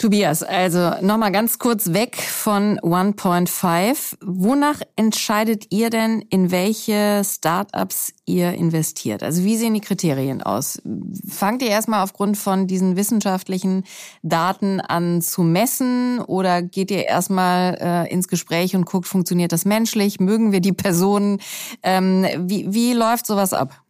Tobias, 0.02 0.42
also 0.42 0.94
nochmal 1.00 1.30
ganz 1.30 1.60
kurz 1.60 1.92
weg 1.92 2.16
von 2.16 2.80
1.5. 2.80 4.16
Wonach 4.20 4.80
entscheidet 4.96 5.66
ihr 5.70 5.90
denn, 5.90 6.22
in 6.28 6.50
welche 6.50 7.22
Startups 7.24 8.12
ihr 8.26 8.52
investiert? 8.52 9.22
Also 9.22 9.44
wie 9.44 9.56
sehen 9.56 9.74
die 9.74 9.80
Kriterien 9.80 10.42
aus? 10.42 10.82
Fangt 11.28 11.62
ihr 11.62 11.68
erstmal 11.68 12.02
aufgrund 12.02 12.36
von 12.36 12.66
diesen 12.66 12.96
wissenschaftlichen 12.96 13.84
Daten 14.24 14.80
an 14.80 15.22
zu 15.22 15.44
messen 15.44 16.18
oder 16.18 16.62
geht 16.62 16.90
ihr 16.90 17.06
erstmal 17.06 17.78
äh, 17.80 18.12
ins 18.12 18.26
Gespräch 18.26 18.74
und 18.74 18.86
guckt, 18.86 19.06
funktioniert 19.06 19.52
das 19.52 19.64
menschlich? 19.64 20.18
Mögen 20.18 20.50
wir 20.50 20.60
die 20.60 20.72
Personen? 20.72 21.38
Ähm, 21.84 22.26
wie, 22.38 22.74
wie 22.74 22.92
läuft 22.92 23.24
sowas 23.24 23.52
ab? 23.52 23.81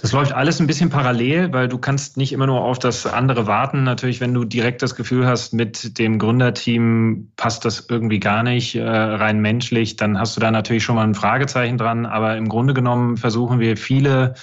Das 0.00 0.12
läuft 0.12 0.32
alles 0.32 0.60
ein 0.60 0.68
bisschen 0.68 0.90
parallel, 0.90 1.52
weil 1.52 1.66
du 1.66 1.76
kannst 1.76 2.16
nicht 2.16 2.32
immer 2.32 2.46
nur 2.46 2.60
auf 2.60 2.78
das 2.78 3.04
andere 3.04 3.48
warten. 3.48 3.82
Natürlich, 3.82 4.20
wenn 4.20 4.32
du 4.32 4.44
direkt 4.44 4.80
das 4.80 4.94
Gefühl 4.94 5.26
hast, 5.26 5.52
mit 5.52 5.98
dem 5.98 6.20
Gründerteam 6.20 7.32
passt 7.34 7.64
das 7.64 7.86
irgendwie 7.88 8.20
gar 8.20 8.44
nicht, 8.44 8.76
äh, 8.76 8.88
rein 8.88 9.40
menschlich, 9.40 9.96
dann 9.96 10.16
hast 10.16 10.36
du 10.36 10.40
da 10.40 10.52
natürlich 10.52 10.84
schon 10.84 10.94
mal 10.94 11.02
ein 11.02 11.16
Fragezeichen 11.16 11.78
dran. 11.78 12.06
Aber 12.06 12.36
im 12.36 12.48
Grunde 12.48 12.74
genommen 12.74 13.16
versuchen 13.16 13.58
wir 13.58 13.76
viele 13.76 14.34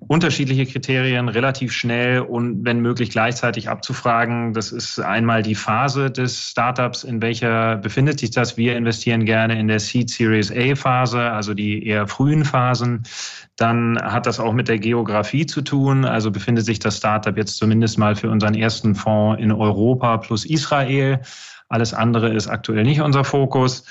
unterschiedliche 0.00 0.66
Kriterien 0.66 1.28
relativ 1.28 1.72
schnell 1.72 2.20
und 2.20 2.64
wenn 2.64 2.80
möglich 2.80 3.10
gleichzeitig 3.10 3.68
abzufragen. 3.68 4.52
Das 4.52 4.72
ist 4.72 4.98
einmal 4.98 5.42
die 5.42 5.54
Phase 5.54 6.10
des 6.10 6.50
Startups, 6.50 7.04
in 7.04 7.22
welcher 7.22 7.76
befindet 7.76 8.20
sich 8.20 8.30
das. 8.30 8.56
Wir 8.56 8.76
investieren 8.76 9.24
gerne 9.24 9.58
in 9.58 9.68
der 9.68 9.80
Seed 9.80 10.10
Series 10.10 10.52
A 10.52 10.74
Phase, 10.74 11.20
also 11.20 11.54
die 11.54 11.86
eher 11.86 12.06
frühen 12.06 12.44
Phasen. 12.44 13.02
Dann 13.56 13.98
hat 14.02 14.26
das 14.26 14.38
auch 14.38 14.52
mit 14.52 14.68
der 14.68 14.78
Geografie 14.78 15.46
zu 15.46 15.62
tun. 15.62 16.04
Also 16.04 16.30
befindet 16.30 16.64
sich 16.64 16.78
das 16.78 16.98
Startup 16.98 17.36
jetzt 17.36 17.56
zumindest 17.56 17.98
mal 17.98 18.14
für 18.14 18.30
unseren 18.30 18.54
ersten 18.54 18.94
Fonds 18.94 19.40
in 19.42 19.52
Europa 19.52 20.18
plus 20.18 20.44
Israel. 20.44 21.20
Alles 21.68 21.94
andere 21.94 22.32
ist 22.32 22.48
aktuell 22.48 22.84
nicht 22.84 23.00
unser 23.00 23.24
Fokus. 23.24 23.84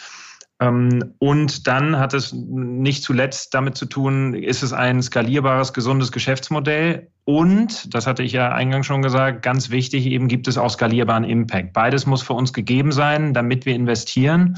Ähm, 0.60 1.14
und 1.20 1.68
dann 1.68 2.00
hat 2.00 2.14
es 2.14 2.32
nicht 2.34 3.04
zuletzt 3.04 3.54
damit 3.54 3.76
zu 3.76 3.86
tun, 3.86 4.34
ist 4.34 4.64
es 4.64 4.72
ein 4.72 5.02
skalierbares, 5.02 5.74
gesundes 5.74 6.12
Geschäftsmodell 6.12 7.10
und, 7.26 7.94
das 7.94 8.06
hatte 8.06 8.24
ich 8.24 8.32
ja 8.32 8.52
eingangs 8.52 8.86
schon 8.86 9.02
gesagt, 9.02 9.42
ganz 9.42 9.72
wichtig, 9.72 10.06
eben 10.06 10.28
gibt 10.28 10.48
es 10.48 10.58
auch 10.58 10.70
skalierbaren 10.70 11.24
Impact. 11.24 11.74
Beides 11.74 12.06
muss 12.06 12.22
für 12.22 12.34
uns 12.34 12.54
gegeben 12.54 12.92
sein, 12.92 13.34
damit 13.34 13.66
wir 13.66 13.76
investieren. 13.76 14.58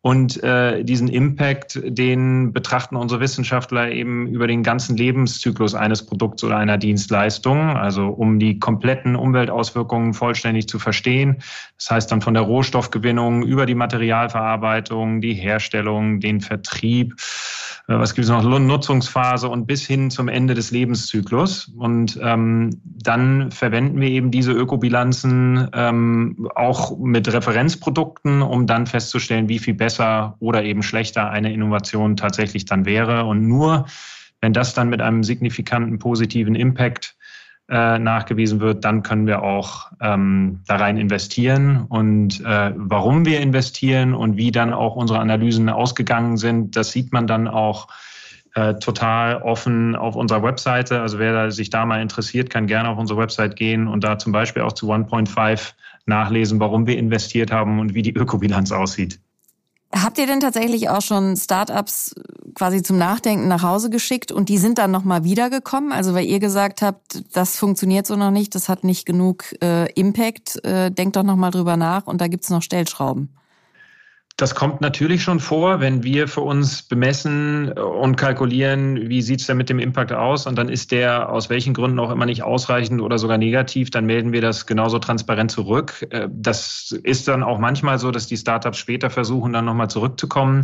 Und 0.00 0.42
äh, 0.44 0.84
diesen 0.84 1.08
Impact, 1.08 1.80
den 1.84 2.52
betrachten 2.52 2.94
unsere 2.94 3.20
Wissenschaftler 3.20 3.90
eben 3.90 4.28
über 4.28 4.46
den 4.46 4.62
ganzen 4.62 4.96
Lebenszyklus 4.96 5.74
eines 5.74 6.06
Produkts 6.06 6.44
oder 6.44 6.56
einer 6.56 6.78
Dienstleistung, 6.78 7.76
also 7.76 8.06
um 8.06 8.38
die 8.38 8.60
kompletten 8.60 9.16
Umweltauswirkungen 9.16 10.14
vollständig 10.14 10.68
zu 10.68 10.78
verstehen. 10.78 11.38
Das 11.78 11.90
heißt 11.90 12.12
dann 12.12 12.20
von 12.20 12.34
der 12.34 12.44
Rohstoffgewinnung 12.44 13.42
über 13.42 13.66
die 13.66 13.74
Materialverarbeitung, 13.74 15.20
die 15.20 15.34
Herstellung, 15.34 16.20
den 16.20 16.40
Vertrieb, 16.40 17.16
äh, 17.88 17.98
was 17.98 18.14
gibt 18.14 18.24
es 18.24 18.30
noch, 18.30 18.44
Nutzungsphase 18.44 19.48
und 19.48 19.66
bis 19.66 19.84
hin 19.84 20.10
zum 20.10 20.28
Ende 20.28 20.54
des 20.54 20.70
Lebenszyklus. 20.70 21.72
Und 21.76 22.18
ähm, 22.22 22.70
dann 22.84 23.50
verwenden 23.50 24.00
wir 24.00 24.10
eben 24.10 24.30
diese 24.30 24.52
Ökobilanzen 24.52 25.68
ähm, 25.72 26.48
auch 26.54 26.96
mit 26.98 27.32
Referenzprodukten, 27.32 28.42
um 28.42 28.66
dann 28.66 28.86
festzustellen, 28.86 29.48
wie 29.48 29.58
viel 29.58 29.74
besser 29.74 29.87
oder 30.40 30.62
eben 30.64 30.82
schlechter 30.82 31.30
eine 31.30 31.52
Innovation 31.52 32.16
tatsächlich 32.16 32.64
dann 32.64 32.84
wäre. 32.84 33.24
Und 33.24 33.46
nur 33.46 33.86
wenn 34.40 34.52
das 34.52 34.74
dann 34.74 34.88
mit 34.88 35.00
einem 35.00 35.24
signifikanten 35.24 35.98
positiven 35.98 36.54
Impact 36.54 37.16
äh, 37.68 37.98
nachgewiesen 37.98 38.60
wird, 38.60 38.84
dann 38.84 39.02
können 39.02 39.26
wir 39.26 39.42
auch 39.42 39.90
ähm, 40.00 40.60
da 40.66 40.76
rein 40.76 40.96
investieren. 40.96 41.84
Und 41.88 42.40
äh, 42.44 42.72
warum 42.76 43.26
wir 43.26 43.40
investieren 43.40 44.14
und 44.14 44.36
wie 44.36 44.50
dann 44.50 44.72
auch 44.72 44.96
unsere 44.96 45.18
Analysen 45.18 45.68
ausgegangen 45.68 46.36
sind, 46.36 46.76
das 46.76 46.92
sieht 46.92 47.12
man 47.12 47.26
dann 47.26 47.46
auch 47.46 47.88
äh, 48.54 48.74
total 48.74 49.42
offen 49.42 49.96
auf 49.96 50.16
unserer 50.16 50.42
Webseite. 50.42 51.02
Also 51.02 51.18
wer 51.18 51.50
sich 51.50 51.68
da 51.68 51.84
mal 51.84 52.00
interessiert, 52.00 52.48
kann 52.48 52.66
gerne 52.66 52.88
auf 52.88 52.98
unsere 52.98 53.18
Website 53.18 53.56
gehen 53.56 53.86
und 53.86 54.02
da 54.02 54.18
zum 54.18 54.32
Beispiel 54.32 54.62
auch 54.62 54.72
zu 54.72 54.90
1.5 54.90 55.74
nachlesen, 56.06 56.58
warum 56.60 56.86
wir 56.86 56.96
investiert 56.96 57.52
haben 57.52 57.80
und 57.80 57.94
wie 57.94 58.02
die 58.02 58.14
Ökobilanz 58.14 58.72
aussieht. 58.72 59.20
Habt 59.94 60.18
ihr 60.18 60.26
denn 60.26 60.40
tatsächlich 60.40 60.90
auch 60.90 61.00
schon 61.00 61.36
Startups 61.36 62.14
quasi 62.54 62.82
zum 62.82 62.98
Nachdenken 62.98 63.48
nach 63.48 63.62
Hause 63.62 63.88
geschickt 63.88 64.30
und 64.30 64.50
die 64.50 64.58
sind 64.58 64.76
dann 64.76 64.90
nochmal 64.90 65.24
wiedergekommen? 65.24 65.92
Also 65.92 66.12
weil 66.12 66.26
ihr 66.26 66.40
gesagt 66.40 66.82
habt, 66.82 67.24
das 67.32 67.56
funktioniert 67.56 68.06
so 68.06 68.14
noch 68.16 68.30
nicht, 68.30 68.54
das 68.54 68.68
hat 68.68 68.84
nicht 68.84 69.06
genug 69.06 69.44
äh, 69.62 69.90
Impact, 69.92 70.62
äh, 70.64 70.90
denkt 70.90 71.16
doch 71.16 71.22
nochmal 71.22 71.52
drüber 71.52 71.78
nach 71.78 72.06
und 72.06 72.20
da 72.20 72.28
gibt's 72.28 72.50
noch 72.50 72.62
Stellschrauben. 72.62 73.30
Das 74.38 74.54
kommt 74.54 74.80
natürlich 74.80 75.24
schon 75.24 75.40
vor, 75.40 75.80
wenn 75.80 76.04
wir 76.04 76.28
für 76.28 76.42
uns 76.42 76.84
bemessen 76.84 77.72
und 77.72 78.14
kalkulieren, 78.14 79.08
wie 79.08 79.20
sieht 79.20 79.40
es 79.40 79.48
denn 79.48 79.56
mit 79.56 79.68
dem 79.68 79.80
Impact 79.80 80.12
aus 80.12 80.46
und 80.46 80.56
dann 80.56 80.68
ist 80.68 80.92
der 80.92 81.28
aus 81.28 81.50
welchen 81.50 81.74
Gründen 81.74 81.98
auch 81.98 82.12
immer 82.12 82.24
nicht 82.24 82.44
ausreichend 82.44 83.00
oder 83.02 83.18
sogar 83.18 83.36
negativ, 83.36 83.90
dann 83.90 84.06
melden 84.06 84.30
wir 84.30 84.40
das 84.40 84.64
genauso 84.64 85.00
transparent 85.00 85.50
zurück. 85.50 86.06
Äh, 86.10 86.28
das 86.30 86.96
ist 87.02 87.26
dann 87.26 87.42
auch 87.42 87.58
manchmal 87.58 87.98
so, 87.98 88.12
dass 88.12 88.28
die 88.28 88.36
Startups 88.36 88.78
später 88.78 89.10
versuchen, 89.10 89.52
dann 89.52 89.64
nochmal 89.64 89.90
zurückzukommen 89.90 90.62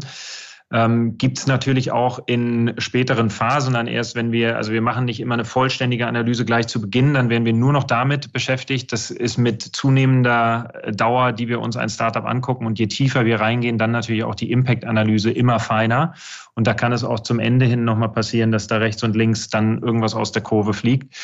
ähm, 0.73 1.18
gibt 1.18 1.38
es 1.38 1.47
natürlich 1.47 1.92
auch 1.92 2.21
in 2.26 2.75
späteren 2.78 3.30
Phasen 3.30 3.75
dann 3.75 3.87
erst, 3.87 4.16
wenn 4.16 4.33
wir, 4.33 4.56
also 4.56 4.73
wir 4.73 4.80
machen 4.80 5.04
nicht 5.04 5.21
immer 5.21 5.35
eine 5.35 5.44
vollständige 5.44 6.06
Analyse 6.06 6.44
gleich 6.44 6.66
zu 6.66 6.80
Beginn, 6.80 7.14
dann 7.14 7.28
werden 7.28 7.44
wir 7.44 7.52
nur 7.52 7.73
noch 7.73 7.85
damit 7.85 8.33
beschäftigt. 8.33 8.92
Das 8.92 9.11
ist 9.11 9.37
mit 9.37 9.62
zunehmender 9.62 10.73
Dauer, 10.92 11.33
die 11.33 11.49
wir 11.49 11.61
uns 11.61 11.76
ein 11.76 11.88
Startup 11.88 12.25
angucken 12.25 12.66
und 12.66 12.78
je 12.78 12.87
tiefer 12.87 13.25
wir 13.25 13.40
reingehen, 13.40 13.78
dann 13.78 13.90
natürlich 13.90 14.25
auch 14.25 14.35
die 14.35 14.50
Impact-Analyse 14.50 15.30
immer 15.30 15.61
feiner. 15.61 16.14
Und 16.54 16.66
da 16.66 16.75
kann 16.75 16.92
es 16.92 17.04
auch 17.04 17.21
zum 17.21 17.38
Ende 17.38 17.66
hin 17.66 17.85
nochmal 17.85 18.11
passieren, 18.11 18.50
dass 18.50 18.66
da 18.66 18.78
rechts 18.78 19.02
und 19.02 19.14
links 19.14 19.49
dann 19.49 19.78
irgendwas 19.80 20.14
aus 20.14 20.33
der 20.33 20.42
Kurve 20.42 20.73
fliegt. 20.73 21.14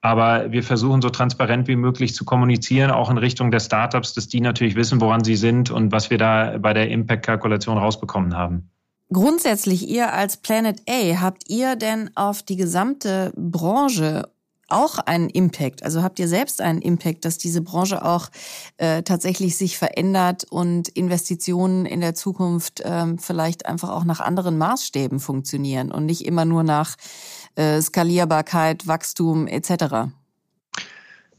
Aber 0.00 0.50
wir 0.52 0.62
versuchen 0.62 1.02
so 1.02 1.10
transparent 1.10 1.66
wie 1.68 1.76
möglich 1.76 2.14
zu 2.14 2.24
kommunizieren, 2.24 2.90
auch 2.90 3.10
in 3.10 3.18
Richtung 3.18 3.50
der 3.50 3.60
Startups, 3.60 4.14
dass 4.14 4.28
die 4.28 4.40
natürlich 4.40 4.76
wissen, 4.76 5.00
woran 5.00 5.24
sie 5.24 5.36
sind 5.36 5.70
und 5.70 5.90
was 5.92 6.10
wir 6.10 6.18
da 6.18 6.56
bei 6.58 6.72
der 6.72 6.88
Impact-Kalkulation 6.88 7.78
rausbekommen 7.78 8.36
haben. 8.36 8.70
Grundsätzlich, 9.10 9.88
ihr 9.88 10.12
als 10.12 10.36
Planet 10.36 10.82
A, 10.88 11.20
habt 11.20 11.48
ihr 11.48 11.76
denn 11.76 12.10
auf 12.14 12.42
die 12.42 12.56
gesamte 12.56 13.32
Branche 13.36 14.30
auch 14.68 14.98
einen 14.98 15.30
Impact? 15.30 15.82
Also 15.82 16.02
habt 16.02 16.18
ihr 16.18 16.28
selbst 16.28 16.60
einen 16.60 16.82
Impact, 16.82 17.24
dass 17.24 17.38
diese 17.38 17.62
Branche 17.62 18.04
auch 18.04 18.28
äh, 18.76 19.02
tatsächlich 19.02 19.56
sich 19.56 19.78
verändert 19.78 20.44
und 20.50 20.88
Investitionen 20.88 21.86
in 21.86 22.00
der 22.02 22.14
Zukunft 22.14 22.82
ähm, 22.84 23.18
vielleicht 23.18 23.64
einfach 23.64 23.88
auch 23.88 24.04
nach 24.04 24.20
anderen 24.20 24.58
Maßstäben 24.58 25.20
funktionieren 25.20 25.90
und 25.90 26.04
nicht 26.04 26.26
immer 26.26 26.44
nur 26.44 26.62
nach 26.62 26.96
äh, 27.54 27.80
Skalierbarkeit, 27.80 28.86
Wachstum 28.86 29.46
etc.? 29.46 30.12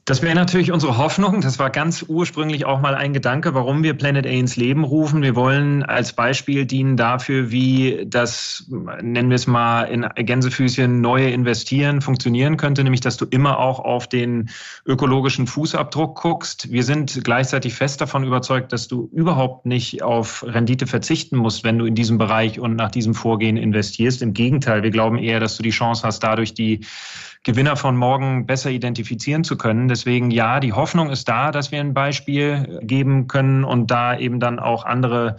Das 0.10 0.24
wäre 0.24 0.34
natürlich 0.34 0.72
unsere 0.72 0.98
Hoffnung. 0.98 1.40
Das 1.42 1.60
war 1.60 1.70
ganz 1.70 2.04
ursprünglich 2.08 2.66
auch 2.66 2.82
mal 2.82 2.96
ein 2.96 3.14
Gedanke, 3.14 3.54
warum 3.54 3.84
wir 3.84 3.94
Planet 3.94 4.26
A 4.26 4.30
ins 4.30 4.56
Leben 4.56 4.84
rufen. 4.84 5.22
Wir 5.22 5.36
wollen 5.36 5.84
als 5.84 6.14
Beispiel 6.14 6.66
dienen 6.66 6.98
dafür, 6.98 7.52
wie 7.52 8.08
das, 8.08 8.66
nennen 9.04 9.30
wir 9.30 9.36
es 9.36 9.46
mal 9.46 9.84
in 9.84 10.10
Gänsefüßchen, 10.16 11.00
neue 11.00 11.30
Investieren 11.30 12.02
funktionieren 12.02 12.58
könnte, 12.58 12.84
nämlich 12.84 13.02
dass 13.02 13.18
du 13.18 13.26
immer 13.26 13.60
auch 13.60 13.82
auf 13.82 14.10
den 14.10 14.50
ökologischen 14.84 15.46
Fußabdruck 15.46 16.20
guckst. 16.20 16.72
Wir 16.72 16.82
sind 16.82 17.24
gleichzeitig 17.24 17.76
fest 17.76 18.02
davon 18.02 18.24
überzeugt, 18.24 18.74
dass 18.74 18.88
du 18.88 19.12
überhaupt 19.14 19.68
nicht 19.68 20.02
auf 20.02 20.44
Rendite 20.44 20.88
verzichten 20.88 21.38
musst, 21.38 21.64
wenn 21.64 21.78
du 21.78 21.86
in 21.86 21.94
diesem 21.94 22.18
Bereich 22.18 22.60
und 22.60 22.76
nach 22.76 22.90
diesem 22.90 23.14
Vorgehen 23.14 23.58
investierst. 23.58 24.24
Im 24.24 24.34
Gegenteil, 24.34 24.82
wir 24.82 24.90
glauben 24.90 25.20
eher, 25.20 25.40
dass 25.40 25.56
du 25.56 25.62
die 25.62 25.70
Chance 25.70 26.02
hast, 26.02 26.24
dadurch 26.24 26.56
die 26.56 26.80
Gewinner 27.44 27.78
von 27.78 27.96
morgen 27.96 28.46
besser 28.46 28.70
identifizieren 28.70 29.44
zu 29.44 29.58
können. 29.58 29.88
Deswegen 29.88 30.30
ja, 30.30 30.60
die 30.60 30.74
Hoffnung 30.74 31.10
ist 31.10 31.30
da, 31.30 31.52
dass 31.52 31.72
wir 31.72 31.80
ein 31.80 31.94
Beispiel 31.94 32.80
geben 32.84 33.28
können 33.28 33.64
und 33.64 33.90
da 33.92 34.18
eben 34.18 34.40
dann 34.40 34.60
auch 34.60 34.84
andere 34.84 35.38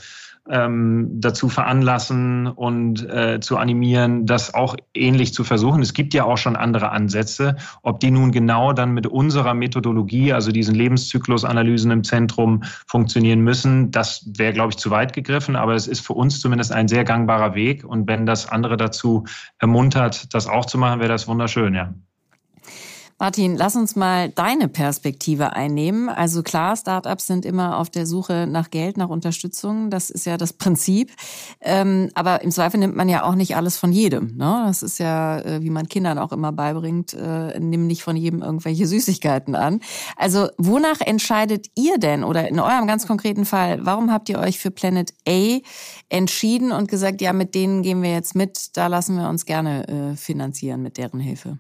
ähm, 0.51 1.09
dazu 1.15 1.49
veranlassen 1.49 2.47
und 2.47 3.09
äh, 3.09 3.41
zu 3.41 3.57
animieren, 3.57 4.27
das 4.27 4.53
auch 4.53 4.77
ähnlich 4.95 5.33
zu 5.33 5.45
versuchen. 5.45 5.81
Es 5.81 5.95
gibt 5.95 6.13
ja 6.13 6.25
auch 6.25 6.39
schon 6.39 6.57
andere 6.57 6.91
Ansätze. 6.91 7.57
Ob 7.83 8.01
die 8.01 8.11
nun 8.11 8.33
genau 8.33 8.73
dann 8.73 8.93
mit 8.93 9.07
unserer 9.07 9.55
Methodologie, 9.55 10.33
also 10.33 10.51
diesen 10.53 10.75
Lebenszyklusanalysen 10.75 11.91
im 11.91 12.05
Zentrum 12.05 12.65
funktionieren 12.87 13.41
müssen, 13.41 13.91
das 13.91 14.29
wäre, 14.37 14.53
glaube 14.53 14.71
ich, 14.71 14.77
zu 14.77 14.91
weit 14.91 15.13
gegriffen. 15.13 15.57
Aber 15.57 15.75
es 15.75 15.87
ist 15.87 16.05
für 16.05 16.15
uns 16.15 16.41
zumindest 16.41 16.73
ein 16.73 16.89
sehr 16.89 17.05
gangbarer 17.05 17.55
Weg. 17.55 17.85
Und 17.85 18.09
wenn 18.09 18.27
das 18.27 18.49
andere 18.49 18.77
dazu 18.77 19.25
ermuntert, 19.59 20.35
das 20.35 20.47
auch 20.47 20.67
zu 20.67 20.79
machen, 20.79 21.01
wäre 21.01 21.09
das 21.09 21.29
wunderschön, 21.29 21.75
ja. 21.75 21.95
Martin, 23.21 23.55
lass 23.55 23.77
uns 23.77 23.97
mal 23.97 24.31
deine 24.31 24.67
Perspektive 24.67 25.53
einnehmen. 25.53 26.09
Also 26.09 26.43
klar, 26.43 26.75
Startups 26.75 27.27
sind 27.27 27.45
immer 27.45 27.77
auf 27.77 27.91
der 27.91 28.07
Suche 28.07 28.47
nach 28.49 28.71
Geld, 28.71 28.97
nach 28.97 29.11
Unterstützung. 29.11 29.91
Das 29.91 30.09
ist 30.09 30.25
ja 30.25 30.39
das 30.39 30.55
Prinzip. 30.55 31.13
Ähm, 31.61 32.09
aber 32.15 32.41
im 32.41 32.51
Zweifel 32.51 32.81
nimmt 32.81 32.97
man 32.97 33.11
ja 33.11 33.25
auch 33.25 33.35
nicht 33.35 33.57
alles 33.57 33.77
von 33.77 33.93
jedem. 33.93 34.39
Ne? 34.39 34.65
Das 34.67 34.83
ist 34.83 34.99
ja, 34.99 35.39
äh, 35.41 35.63
wie 35.63 35.69
man 35.69 35.87
Kindern 35.87 36.17
auch 36.19 36.33
immer 36.33 36.51
beibringt, 36.51 37.13
äh, 37.13 37.61
nimm 37.61 37.87
nicht 37.87 38.03
von 38.03 38.17
jedem 38.17 38.41
irgendwelche 38.41 38.87
Süßigkeiten 38.87 39.55
an. 39.55 39.81
Also 40.17 40.49
wonach 40.57 41.03
entscheidet 41.03 41.67
ihr 41.75 41.99
denn 41.99 42.25
oder 42.25 42.49
in 42.49 42.59
eurem 42.59 42.87
ganz 42.87 43.07
konkreten 43.07 43.45
Fall, 43.45 43.85
warum 43.85 44.11
habt 44.11 44.31
ihr 44.31 44.39
euch 44.39 44.59
für 44.59 44.71
Planet 44.71 45.13
A 45.29 45.59
entschieden 46.09 46.73
und 46.73 46.89
gesagt, 46.89 47.21
ja, 47.21 47.35
mit 47.35 47.55
denen 47.55 47.83
gehen 47.83 48.03
wir 48.03 48.15
jetzt 48.15 48.35
mit, 48.35 48.79
da 48.79 48.87
lassen 48.87 49.17
wir 49.17 49.29
uns 49.29 49.45
gerne 49.45 49.89
äh, 49.89 50.17
finanzieren 50.17 50.81
mit 50.81 50.97
deren 50.97 51.21
Hilfe? 51.21 51.59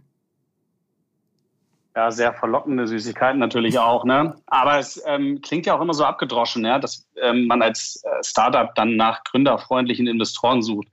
Ja, 1.96 2.10
sehr 2.12 2.32
verlockende 2.32 2.86
Süßigkeiten 2.86 3.40
natürlich 3.40 3.78
auch, 3.78 4.04
ne? 4.04 4.36
Aber 4.46 4.78
es 4.78 5.02
ähm, 5.06 5.40
klingt 5.40 5.66
ja 5.66 5.76
auch 5.76 5.80
immer 5.80 5.94
so 5.94 6.04
abgedroschen, 6.04 6.64
ja, 6.64 6.78
dass 6.78 7.08
ähm, 7.20 7.46
man 7.48 7.62
als 7.62 8.02
äh, 8.04 8.22
Startup 8.22 8.72
dann 8.76 8.96
nach 8.96 9.24
gründerfreundlichen 9.24 10.06
Investoren 10.06 10.62
sucht. 10.62 10.86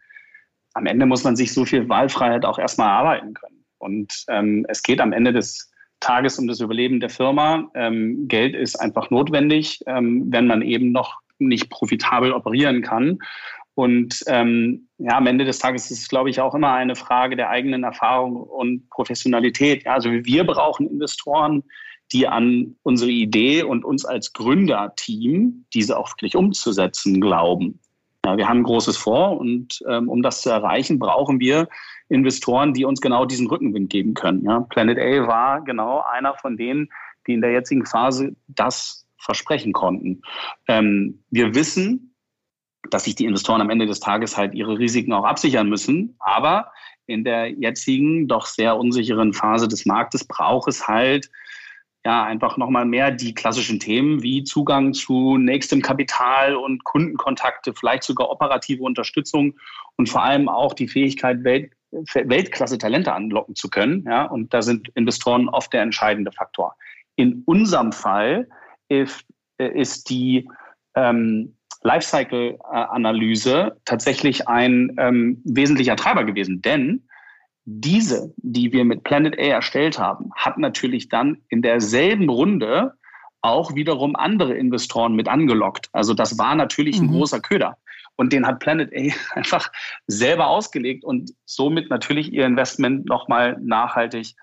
Am 0.74 0.88
Ende 0.88 1.06
muss 1.06 1.24
man 1.24 1.36
sich 1.36 1.54
so 1.54 1.66
viel 1.66 1.88
Wahlfreiheit 1.88 2.46
auch 2.46 2.58
erstmal 2.58 2.90
erarbeiten 2.90 3.36
können. 3.36 3.64
Und 3.78 4.26
ähm, 4.28 4.66
es 4.70 4.82
geht 4.82 5.00
am 5.00 5.14
Ende 5.14 5.34
des 5.34 5.72
Tages 6.00 6.40
um 6.40 6.48
das 6.48 6.60
Überleben 6.62 7.00
der 7.00 7.10
Firma. 7.10 7.70
Ähm, 7.76 8.28
Geld 8.28 8.56
ist 8.56 8.76
einfach 8.76 9.10
notwendig, 9.12 9.84
ähm, 9.86 10.26
wenn 10.28 10.48
man 10.48 10.64
eben 10.64 10.92
noch 10.92 11.20
nicht 11.40 11.70
profitabel 11.70 12.32
operieren 12.32 12.82
kann. 12.82 13.20
Und 13.78 14.24
ähm, 14.26 14.88
ja, 14.98 15.18
am 15.18 15.28
Ende 15.28 15.46
des 15.46 15.60
Tages 15.60 15.92
ist 15.92 16.00
es, 16.00 16.08
glaube 16.08 16.32
ich, 16.32 16.42
auch 16.42 16.56
immer 16.56 16.74
eine 16.74 16.96
Frage 16.96 17.36
der 17.36 17.52
eigenen 17.52 17.84
Erfahrung 17.84 18.38
und 18.38 18.90
Professionalität. 18.90 19.84
Ja, 19.84 19.94
also 19.94 20.10
wir 20.12 20.48
brauchen 20.48 20.90
Investoren, 20.90 21.64
die 22.12 22.28
an 22.28 22.76
unsere 22.82 23.12
Idee 23.12 23.62
und 23.62 23.86
uns 23.86 24.04
als 24.04 24.34
Gründerteam, 24.34 25.66
diese 25.76 25.96
auch 25.96 26.10
wirklich 26.10 26.36
umzusetzen, 26.36 27.22
glauben. 27.22 27.80
Ja, 28.26 28.36
wir 28.36 28.50
haben 28.50 28.62
ein 28.62 28.64
großes 28.64 28.98
Vor 28.98 29.38
und 29.38 29.84
ähm, 29.88 30.10
um 30.10 30.24
das 30.24 30.42
zu 30.42 30.50
erreichen, 30.50 30.98
brauchen 30.98 31.40
wir 31.40 31.70
Investoren, 32.10 32.74
die 32.74 32.84
uns 32.84 33.00
genau 33.00 33.26
diesen 33.26 33.46
Rückenwind 33.46 33.92
geben 33.92 34.16
können. 34.16 34.44
Ja, 34.44 34.62
Planet 34.62 34.98
A 34.98 35.28
war 35.28 35.64
genau 35.64 36.04
einer 36.12 36.34
von 36.34 36.58
denen, 36.58 36.90
die 37.28 37.34
in 37.34 37.42
der 37.42 37.52
jetzigen 37.52 37.86
Phase 37.86 38.36
das 38.48 39.06
versprechen 39.20 39.72
konnten. 39.72 40.24
Ähm, 40.68 41.24
wir 41.30 41.54
wissen, 41.54 42.07
dass 42.90 43.06
sich 43.06 43.16
die 43.16 43.26
Investoren 43.26 43.62
am 43.62 43.70
Ende 43.70 43.86
des 43.86 44.00
Tages 44.00 44.38
halt 44.38 44.54
ihre 44.54 44.78
Risiken 44.78 45.14
auch 45.14 45.26
absichern 45.26 45.70
müssen. 45.70 46.16
Aber 46.20 46.72
in 47.06 47.24
der 47.24 47.50
jetzigen, 47.50 48.28
doch 48.28 48.46
sehr 48.46 48.78
unsicheren 48.78 49.34
Phase 49.34 49.68
des 49.68 49.86
Marktes 49.86 50.26
braucht 50.26 50.68
es 50.68 50.88
halt 50.88 51.30
ja, 52.08 52.24
einfach 52.24 52.56
nochmal 52.56 52.86
mehr 52.86 53.12
die 53.12 53.34
klassischen 53.34 53.82
Themen 53.82 54.24
wie 54.24 54.46
Zugang 54.46 54.94
zu 54.94 55.38
nächstem 55.38 55.82
Kapital 55.82 56.56
und 56.56 56.86
Kundenkontakte, 56.86 57.74
vielleicht 57.74 58.04
sogar 58.04 58.30
operative 58.30 58.82
Unterstützung 58.82 59.56
und 59.98 60.08
vor 60.08 60.24
allem 60.24 60.48
auch 60.48 60.74
die 60.74 60.88
Fähigkeit, 60.88 61.44
Welt, 61.44 61.74
Weltklasse-Talente 61.92 63.12
anlocken 63.12 63.56
zu 63.56 63.70
können. 63.70 64.06
Ja, 64.08 64.24
und 64.24 64.54
da 64.54 64.62
sind 64.62 64.88
Investoren 64.96 65.50
oft 65.50 65.74
der 65.74 65.82
entscheidende 65.82 66.32
Faktor. 66.32 66.78
In 67.18 67.44
unserem 67.46 67.92
Fall 67.92 68.48
ist, 68.88 69.26
ist 69.58 70.10
die 70.10 70.48
ähm, 70.96 71.57
Lifecycle-Analyse 71.84 73.78
tatsächlich 73.86 74.48
ein 74.48 74.96
ähm, 74.98 75.42
wesentlicher 75.46 75.96
Treiber 75.96 76.24
gewesen, 76.24 76.62
denn 76.62 77.08
diese, 77.70 78.34
die 78.38 78.72
wir 78.72 78.86
mit 78.86 79.04
Planet 79.04 79.38
A 79.38 79.42
erstellt 79.42 80.00
haben, 80.00 80.32
hat 80.36 80.58
natürlich 80.58 81.10
dann 81.10 81.40
in 81.50 81.62
derselben 81.62 82.30
Runde 82.30 82.94
auch 83.42 83.76
wiederum 83.76 84.16
andere 84.16 84.54
Investoren 84.54 85.16
mit 85.16 85.28
angelockt. 85.28 85.90
Also 85.92 86.14
das 86.14 86.38
war 86.38 86.56
natürlich 86.56 86.98
ein 86.98 87.08
mhm. 87.08 87.12
großer 87.12 87.42
Köder. 87.42 87.78
Und 88.16 88.34
den 88.34 88.48
hat 88.48 88.60
Planet 88.60 88.92
A 88.94 89.14
einfach 89.36 89.70
selber 90.08 90.48
ausgelegt 90.48 91.04
und 91.04 91.34
somit 91.46 91.90
natürlich 91.90 92.32
ihr 92.32 92.46
Investment 92.46 93.06
nochmal 93.06 93.58
nachhaltig 93.62 94.34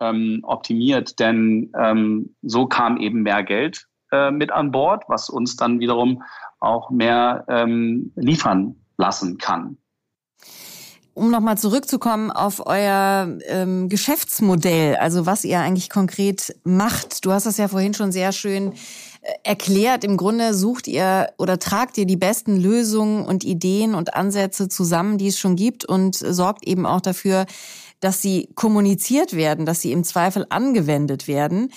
ähm, 0.00 0.40
optimiert. 0.42 1.18
Denn 1.18 1.72
ähm, 1.78 2.36
so 2.42 2.66
kam 2.66 2.98
eben 2.98 3.22
mehr 3.22 3.42
Geld 3.42 3.86
äh, 4.12 4.30
mit 4.30 4.52
an 4.52 4.70
Bord, 4.70 5.04
was 5.08 5.30
uns 5.30 5.56
dann 5.56 5.80
wiederum 5.80 6.22
auch 6.64 6.90
mehr 6.90 7.44
ähm, 7.48 8.12
liefern 8.16 8.76
lassen 8.96 9.38
kann 9.38 9.76
um 11.14 11.30
nochmal 11.30 11.56
zurückzukommen 11.56 12.30
auf 12.30 12.66
euer 12.66 13.38
ähm, 13.46 13.88
Geschäftsmodell, 13.88 14.96
also 14.96 15.26
was 15.26 15.44
ihr 15.44 15.60
eigentlich 15.60 15.88
konkret 15.88 16.56
macht. 16.64 17.24
Du 17.24 17.32
hast 17.32 17.46
das 17.46 17.56
ja 17.56 17.68
vorhin 17.68 17.94
schon 17.94 18.10
sehr 18.10 18.32
schön 18.32 18.72
äh, 18.72 19.32
erklärt. 19.44 20.02
Im 20.02 20.16
Grunde 20.16 20.54
sucht 20.54 20.88
ihr 20.88 21.28
oder 21.38 21.58
tragt 21.60 21.96
ihr 21.98 22.06
die 22.06 22.16
besten 22.16 22.60
Lösungen 22.60 23.24
und 23.24 23.44
Ideen 23.44 23.94
und 23.94 24.14
Ansätze 24.14 24.68
zusammen, 24.68 25.16
die 25.16 25.28
es 25.28 25.38
schon 25.38 25.54
gibt 25.54 25.84
und 25.84 26.16
sorgt 26.16 26.66
eben 26.66 26.84
auch 26.84 27.00
dafür, 27.00 27.46
dass 28.00 28.20
sie 28.20 28.50
kommuniziert 28.54 29.34
werden, 29.34 29.66
dass 29.66 29.80
sie 29.80 29.92
im 29.92 30.04
Zweifel 30.04 30.44
angewendet 30.50 31.28
werden. 31.28 31.70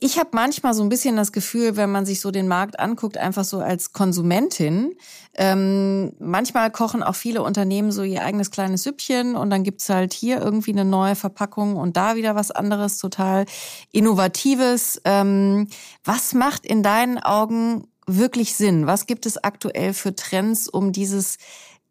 Ich 0.00 0.16
habe 0.16 0.30
manchmal 0.32 0.74
so 0.74 0.82
ein 0.84 0.88
bisschen 0.88 1.16
das 1.16 1.32
Gefühl, 1.32 1.76
wenn 1.76 1.90
man 1.90 2.06
sich 2.06 2.20
so 2.20 2.30
den 2.30 2.46
Markt 2.46 2.78
anguckt, 2.78 3.18
einfach 3.18 3.42
so 3.42 3.58
als 3.58 3.92
Konsumentin, 3.92 4.94
ähm, 5.34 6.12
manchmal 6.20 6.70
kochen 6.70 7.02
auch 7.02 7.16
viele 7.16 7.42
Unternehmen 7.42 7.90
so 7.90 8.04
ihr 8.04 8.22
eigenes 8.22 8.52
kleines 8.52 8.84
Süppchen 8.84 9.34
und 9.34 9.50
dann 9.50 9.64
gibt's 9.64 9.88
halt 9.88 10.12
hier 10.12 10.40
irgendwie 10.40 10.70
eine 10.70 10.84
neue 10.84 11.16
Verpackung 11.16 11.76
und 11.76 11.96
da 11.96 12.14
wieder 12.14 12.36
was 12.36 12.52
anderes, 12.52 12.98
total 12.98 13.46
Innovatives. 13.90 15.00
Ähm, 15.04 15.66
was 16.04 16.32
macht 16.32 16.64
in 16.64 16.84
deinen 16.84 17.18
Augen 17.18 17.88
wirklich 18.06 18.54
Sinn? 18.54 18.86
Was 18.86 19.06
gibt 19.06 19.26
es 19.26 19.42
aktuell 19.42 19.94
für 19.94 20.14
Trends, 20.14 20.68
um 20.68 20.92
dieses 20.92 21.38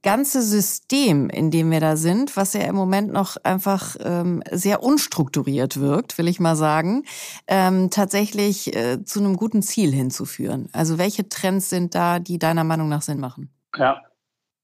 ganze 0.08 0.41
System, 0.41 1.30
in 1.30 1.52
dem 1.52 1.70
wir 1.70 1.82
da 1.82 1.98
sind, 1.98 2.38
was 2.38 2.54
ja 2.54 2.62
im 2.62 2.76
Moment 2.76 3.12
noch 3.12 3.36
einfach 3.43 3.98
ähm, 4.00 4.41
sehr 4.50 4.82
unstrukturiert 4.82 5.82
wirkt, 5.82 6.17
will 6.17 6.30
ich 6.30 6.39
mal 6.39 6.56
sagen, 6.56 7.04
ähm, 7.46 7.89
tatsächlich 7.89 8.74
äh, 8.74 9.04
zu 9.04 9.20
einem 9.20 9.36
guten 9.36 9.62
Ziel 9.62 9.91
hinzuführen. 9.91 10.70
Also 10.72 10.98
welche 10.98 11.28
Trends 11.28 11.70
sind 11.70 11.93
da, 11.93 12.20
die 12.20 12.39
deiner 12.39 12.63
Meinung 12.63 12.88
nach 12.88 13.02
Sinn 13.02 13.20
machen? 13.20 13.52
Ja, 13.76 14.02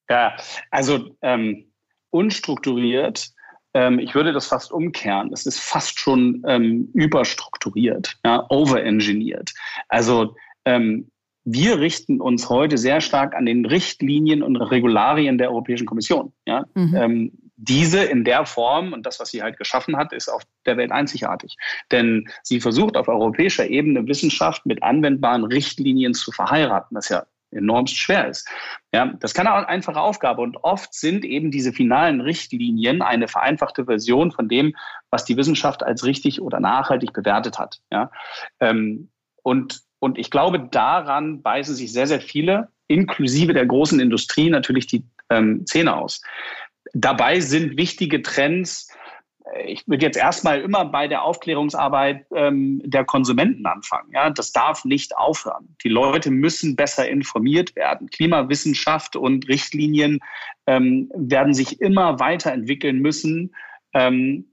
ja, 0.10 0.34
also 0.72 1.14
ähm, 1.22 1.74
unstrukturiert. 2.10 3.28
Ähm, 3.74 4.00
ich 4.00 4.16
würde 4.16 4.32
das 4.32 4.48
fast 4.48 4.72
umkehren. 4.72 5.34
Es 5.34 5.46
ist 5.46 5.60
fast 5.60 6.00
schon 6.00 6.42
ähm, 6.48 6.90
überstrukturiert, 6.94 8.16
ja, 8.24 8.46
overengineert. 8.50 9.52
Also 9.90 10.38
ähm, 10.64 11.12
wir 11.46 11.80
richten 11.80 12.22
uns 12.22 12.50
heute 12.50 12.78
sehr 12.78 13.02
stark 13.02 13.36
an 13.36 13.46
den 13.46 13.66
Richtlinien 13.66 14.44
und 14.44 14.56
Regularien 14.56 15.38
der 15.38 15.50
Europäischen 15.50 15.86
Kommission. 15.86 16.34
Ja? 16.46 16.66
Mhm. 16.74 16.96
Ähm, 16.96 17.32
diese 17.56 18.04
in 18.04 18.24
der 18.24 18.46
Form 18.46 18.94
und 18.94 19.06
das, 19.06 19.20
was 19.20 19.30
sie 19.30 19.42
halt 19.42 19.58
geschaffen 19.58 19.96
hat, 19.96 20.12
ist 20.12 20.30
auf 20.30 20.44
der 20.66 20.78
Welt 20.78 20.92
einzigartig. 20.92 21.56
Denn 21.92 22.28
sie 22.42 22.60
versucht 22.60 22.98
auf 22.98 23.08
europäischer 23.08 23.68
Ebene 23.68 24.08
Wissenschaft 24.08 24.66
mit 24.66 24.84
anwendbaren 24.84 25.44
Richtlinien 25.44 26.14
zu 26.14 26.32
verheiraten, 26.32 26.96
was 26.96 27.10
ja 27.10 27.26
enormst 27.52 27.96
schwer 27.96 28.28
ist. 28.28 28.50
Ja, 28.94 29.14
das 29.20 29.34
kann 29.34 29.48
auch 29.48 29.56
eine 29.56 29.70
einfache 29.70 30.02
Aufgabe 30.02 30.42
und 30.42 30.58
oft 30.64 30.94
sind 30.94 31.24
eben 31.24 31.52
diese 31.52 31.72
finalen 31.72 32.22
Richtlinien 32.22 33.02
eine 33.02 33.28
vereinfachte 33.28 33.86
Version 33.86 34.32
von 34.32 34.50
dem, 34.50 34.76
was 35.12 35.26
die 35.26 35.38
Wissenschaft 35.38 35.84
als 35.84 36.04
richtig 36.04 36.42
oder 36.42 36.60
nachhaltig 36.60 37.14
bewertet 37.14 37.60
hat. 37.60 37.80
Ja, 37.92 38.12
ähm, 38.60 39.10
und 39.44 39.84
und 40.04 40.18
ich 40.18 40.30
glaube, 40.30 40.60
daran 40.60 41.42
beißen 41.42 41.76
sich 41.76 41.94
sehr, 41.94 42.08
sehr 42.08 42.20
viele, 42.20 42.68
inklusive 42.88 43.54
der 43.54 43.66
großen 43.66 44.02
Industrie, 44.02 44.50
natürlich 44.50 44.86
die 44.86 45.06
ähm, 45.30 45.66
Zähne 45.66 45.96
aus. 45.96 46.22
Dabei 46.94 47.40
sind 47.40 47.78
wichtige 47.78 48.22
Trends, 48.22 48.90
äh, 49.54 49.72
ich 49.72 49.88
würde 49.88 50.06
jetzt 50.06 50.18
erstmal 50.18 50.60
immer 50.60 50.84
bei 50.84 51.08
der 51.08 51.24
Aufklärungsarbeit 51.24 52.26
ähm, 52.36 52.82
der 52.84 53.06
Konsumenten 53.06 53.66
anfangen. 53.66 54.12
Ja, 54.12 54.30
das 54.30 54.52
darf 54.52 54.84
nicht 54.84 55.16
aufhören. 55.16 55.74
Die 55.86 55.90
Leute 55.90 56.32
müssen 56.32 56.76
besser 56.76 57.08
informiert 57.08 57.74
werden. 57.78 58.10
Klimawissenschaft 58.10 59.16
und 59.16 59.48
Richtlinien 59.48 60.20
ähm, 60.68 61.10
werden 61.16 61.54
sich 61.54 61.80
immer 61.80 62.20
weiterentwickeln 62.20 63.00
müssen. 63.00 63.56
Ähm, 63.94 64.50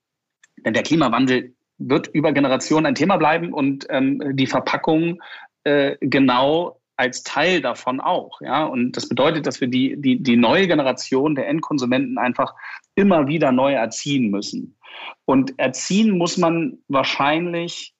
denn 0.65 0.75
der 0.75 0.85
Klimawandel 0.85 1.55
wird 1.81 2.09
über 2.09 2.33
Generationen 2.33 2.87
ein 2.87 2.95
Thema 2.95 3.17
bleiben 3.17 3.53
und 3.53 3.87
ähm, 3.91 4.23
die 4.37 4.47
Verpackung 4.47 5.21
äh, 5.65 5.97
genau 6.01 6.81
als 6.97 7.23
Teil 7.23 7.63
davon 7.63 8.01
auch. 8.01 8.41
Ja? 8.43 8.65
Und 8.65 8.97
das 8.97 9.09
bedeutet, 9.09 9.47
dass 9.47 9.61
wir 9.61 9.69
die, 9.69 9.97
die, 10.01 10.23
die 10.23 10.37
neue 10.37 10.69
Generation 10.69 11.35
der 11.35 11.49
Endkonsumenten 11.49 12.19
einfach 12.19 12.55
immer 12.95 13.27
wieder 13.27 13.51
neu 13.53 13.73
erziehen 13.73 14.31
müssen. 14.31 14.77
Und 15.25 15.59
erziehen 15.59 16.19
muss 16.19 16.37
man 16.37 16.79
wahrscheinlich, 16.89 17.95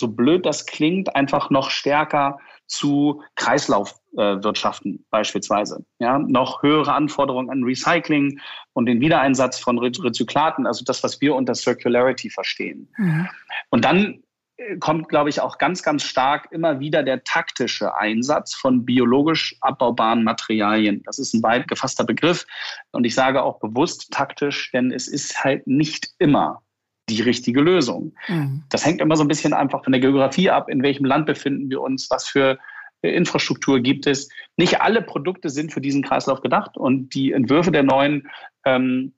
so 0.00 0.08
blöd 0.08 0.46
das 0.46 0.64
klingt, 0.64 1.14
einfach 1.14 1.50
noch 1.50 1.70
stärker 1.70 2.38
zu 2.66 3.22
Kreislaufwirtschaften 3.36 5.04
beispielsweise. 5.10 5.84
Ja, 5.98 6.18
noch 6.18 6.62
höhere 6.62 6.92
Anforderungen 6.92 7.50
an 7.50 7.62
Recycling 7.62 8.40
und 8.72 8.86
den 8.86 9.00
Wiedereinsatz 9.00 9.58
von 9.58 9.78
Rezyklaten, 9.78 10.66
also 10.66 10.84
das, 10.84 11.02
was 11.02 11.20
wir 11.20 11.34
unter 11.34 11.54
Circularity 11.54 12.30
verstehen. 12.30 12.88
Mhm. 12.96 13.28
Und 13.70 13.84
dann 13.84 14.22
äh, 14.56 14.76
kommt, 14.78 15.08
glaube 15.08 15.30
ich, 15.30 15.40
auch 15.40 15.58
ganz, 15.58 15.82
ganz 15.82 16.02
stark 16.02 16.48
immer 16.50 16.80
wieder 16.80 17.02
der 17.02 17.24
taktische 17.24 17.96
Einsatz 17.96 18.54
von 18.54 18.84
biologisch 18.84 19.56
abbaubaren 19.60 20.24
Materialien. 20.24 21.02
Das 21.04 21.18
ist 21.18 21.34
ein 21.34 21.42
weit 21.42 21.68
gefasster 21.68 22.04
Begriff 22.04 22.46
und 22.92 23.04
ich 23.04 23.14
sage 23.14 23.42
auch 23.42 23.60
bewusst 23.60 24.12
taktisch, 24.12 24.70
denn 24.72 24.92
es 24.92 25.08
ist 25.08 25.44
halt 25.44 25.66
nicht 25.66 26.08
immer 26.18 26.62
die 27.08 27.22
richtige 27.22 27.60
Lösung. 27.60 28.14
Mhm. 28.28 28.64
Das 28.68 28.84
hängt 28.84 29.00
immer 29.00 29.16
so 29.16 29.24
ein 29.24 29.28
bisschen 29.28 29.52
einfach 29.52 29.84
von 29.84 29.92
der 29.92 30.00
Geografie 30.00 30.50
ab, 30.50 30.68
in 30.68 30.82
welchem 30.82 31.04
Land 31.04 31.26
befinden 31.26 31.70
wir 31.70 31.80
uns, 31.80 32.08
was 32.10 32.26
für 32.28 32.58
äh, 33.02 33.10
Infrastruktur 33.10 33.80
gibt 33.80 34.06
es. 34.06 34.28
Nicht 34.56 34.80
alle 34.80 35.02
Produkte 35.02 35.48
sind 35.48 35.72
für 35.72 35.80
diesen 35.80 36.02
Kreislauf 36.02 36.40
gedacht 36.40 36.76
und 36.76 37.14
die 37.14 37.32
Entwürfe 37.32 37.70
der 37.70 37.84
neuen 37.84 38.28
ähm, 38.64 39.12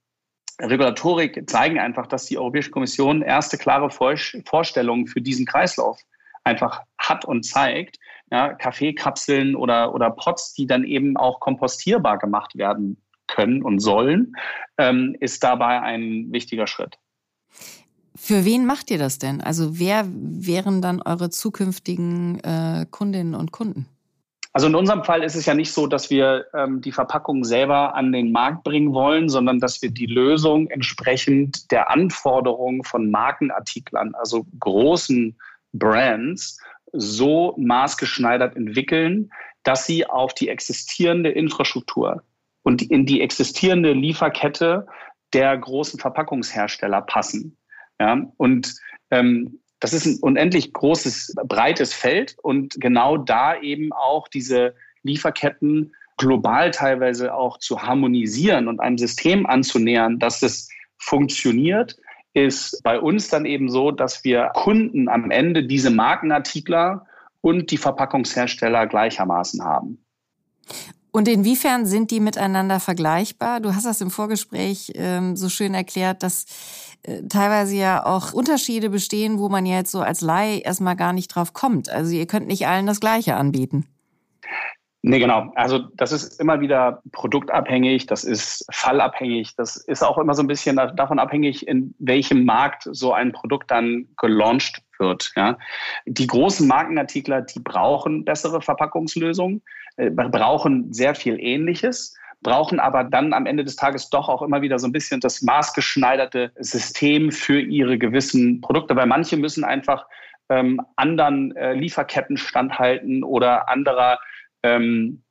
Regulatorik 0.61 1.49
zeigen 1.49 1.79
einfach, 1.79 2.07
dass 2.07 2.27
die 2.27 2.37
Europäische 2.37 2.71
Kommission 2.71 3.23
erste 3.23 3.59
klare 3.59 3.91
Vorstellungen 3.91 5.07
für 5.07 5.21
diesen 5.21 5.47
Kreislauf 5.47 6.01
einfach 6.45 6.83
hat 6.99 7.25
und 7.25 7.45
zeigt. 7.45 7.99
Ja, 8.31 8.53
Kaffeekapseln 8.53 9.55
oder, 9.55 9.95
oder 9.95 10.11
Pots, 10.11 10.53
die 10.53 10.67
dann 10.67 10.85
eben 10.85 11.17
auch 11.17 11.41
kompostierbar 11.41 12.19
gemacht 12.19 12.59
werden 12.59 13.01
können 13.27 13.63
und 13.63 13.79
sollen, 13.79 14.35
ähm, 14.77 15.17
ist 15.21 15.43
dabei 15.45 15.81
ein 15.81 16.31
wichtiger 16.33 16.67
Schritt. 16.67 16.99
Für 18.21 18.45
wen 18.45 18.67
macht 18.67 18.91
ihr 18.91 18.99
das 18.99 19.19
denn? 19.19 19.41
Also 19.41 19.79
wer 19.79 20.05
wären 20.09 20.83
dann 20.83 21.01
eure 21.01 21.31
zukünftigen 21.31 22.41
äh, 22.41 22.85
Kundinnen 22.91 23.35
und 23.35 23.53
Kunden? 23.53 23.87
Also 24.53 24.67
in 24.67 24.75
unserem 24.75 25.05
Fall 25.05 25.23
ist 25.23 25.37
es 25.37 25.47
ja 25.47 25.55
nicht 25.55 25.73
so, 25.73 25.87
dass 25.87 26.11
wir 26.11 26.47
ähm, 26.53 26.81
die 26.81 26.91
Verpackung 26.91 27.45
selber 27.45 27.95
an 27.95 28.11
den 28.11 28.33
Markt 28.33 28.65
bringen 28.65 28.93
wollen, 28.93 29.29
sondern 29.29 29.61
dass 29.61 29.83
wir 29.83 29.91
die 29.91 30.07
Lösung 30.07 30.69
entsprechend 30.69 31.71
der 31.71 31.91
Anforderungen 31.91 32.83
von 32.83 33.11
Markenartiklern, 33.11 34.15
also 34.17 34.47
großen 34.59 35.39
Brands, 35.73 36.59
so 36.93 37.55
maßgeschneidert 37.59 38.57
entwickeln, 38.57 39.31
dass 39.63 39.87
sie 39.87 40.07
auf 40.07 40.35
die 40.35 40.49
existierende 40.49 41.31
Infrastruktur 41.31 42.23
und 42.63 42.83
in 42.83 43.07
die 43.07 43.21
existierende 43.21 43.93
Lieferkette 43.93 44.87
der 45.35 45.57
großen 45.57 46.01
Verpackungshersteller 46.01 47.03
passen. 47.03 47.58
Ja, 48.01 48.31
und 48.37 48.75
ähm, 49.11 49.61
das 49.81 49.93
ist 49.93 50.07
ein 50.07 50.19
unendlich 50.21 50.73
großes, 50.73 51.35
breites 51.47 51.95
Feld 51.95 52.37
und 52.43 52.81
genau 52.81 53.17
da 53.17 53.61
eben 53.61 53.93
auch 53.93 54.29
diese 54.29 54.75
Lieferketten 55.03 55.95
global 56.17 56.73
teilweise 56.73 57.33
auch 57.35 57.59
zu 57.59 57.83
harmonisieren 57.83 58.69
und 58.69 58.81
einem 58.81 58.99
System 58.99 59.47
anzunähern, 59.47 60.19
dass 60.19 60.43
es 60.43 60.69
funktioniert, 60.99 61.97
ist 62.35 62.83
bei 62.83 63.01
uns 63.01 63.29
dann 63.29 63.45
eben 63.45 63.71
so, 63.71 63.93
dass 63.93 64.25
wir 64.25 64.51
Kunden 64.55 65.09
am 65.09 65.31
Ende 65.31 65.65
diese 65.67 65.91
Markenartikler 65.91 67.07
und 67.41 67.71
die 67.71 67.79
Verpackungshersteller 67.79 68.87
gleichermaßen 68.87 69.65
haben. 69.65 70.05
Und 71.11 71.27
inwiefern 71.27 71.87
sind 71.87 72.11
die 72.11 72.21
miteinander 72.21 72.81
vergleichbar? 72.81 73.61
Du 73.61 73.75
hast 73.75 73.87
das 73.87 74.01
im 74.01 74.11
Vorgespräch 74.11 74.93
ähm, 74.95 75.37
so 75.37 75.49
schön 75.49 75.75
erklärt, 75.75 76.23
dass 76.23 76.45
teilweise 77.29 77.77
ja 77.77 78.05
auch 78.05 78.33
Unterschiede 78.33 78.91
bestehen, 78.91 79.39
wo 79.39 79.49
man 79.49 79.67
jetzt 79.67 79.93
so 79.93 80.01
als 80.01 80.21
Laie 80.21 80.59
erstmal 80.59 80.97
gar 80.97 81.13
nicht 81.13 81.29
drauf 81.29 81.53
kommt. 81.53 81.89
Also 81.89 82.15
ihr 82.15 82.27
könnt 82.27 82.47
nicht 82.47 82.67
allen 82.67 82.87
das 82.87 83.01
Gleiche 83.01 83.37
anbieten. 83.37 83.87
Nee, 85.03 85.21
genau. 85.21 85.53
Also 85.55 85.79
das 85.95 86.11
ist 86.11 86.41
immer 86.41 86.61
wieder 86.61 87.03
produktabhängig, 87.13 88.07
das 88.07 88.25
ist 88.25 88.67
fallabhängig, 88.73 89.55
das 89.55 89.77
ist 89.77 90.03
auch 90.03 90.19
immer 90.19 90.35
so 90.35 90.43
ein 90.43 90.49
bisschen 90.49 90.77
davon 90.77 91.21
abhängig, 91.21 91.69
in 91.69 91.95
welchem 92.01 92.45
Markt 92.45 92.89
so 92.91 93.13
ein 93.13 93.33
Produkt 93.33 93.71
dann 93.71 94.09
gelauncht 94.17 94.83
wird. 94.99 95.33
Ja. 95.37 95.57
Die 96.07 96.27
großen 96.27 96.67
Markenartikler, 96.67 97.43
die 97.43 97.61
brauchen 97.61 98.25
bessere 98.25 98.61
Verpackungslösungen, 98.61 99.63
äh, 99.97 100.11
brauchen 100.11 100.93
sehr 100.93 101.15
viel 101.15 101.39
Ähnliches 101.39 102.15
brauchen 102.43 102.81
aber 102.81 103.05
dann 103.05 103.33
am 103.33 103.47
Ende 103.47 103.65
des 103.65 103.77
Tages 103.77 104.11
doch 104.11 104.29
auch 104.29 104.43
immer 104.43 104.63
wieder 104.63 104.79
so 104.79 104.87
ein 104.87 104.93
bisschen 104.93 105.21
das 105.21 105.43
maßgeschneiderte 105.43 106.53
System 106.59 107.33
für 107.33 107.61
ihre 107.61 107.99
gewissen 107.99 108.61
Produkte, 108.61 108.95
weil 108.97 109.07
manche 109.07 109.37
müssen 109.37 109.65
einfach 109.65 110.07
ähm, 110.49 110.81
anderen 110.97 111.55
äh, 111.57 111.75
Lieferketten 111.75 112.37
standhalten 112.37 113.25
oder 113.25 113.69
anderer 113.69 114.19
ähm, 114.63 115.23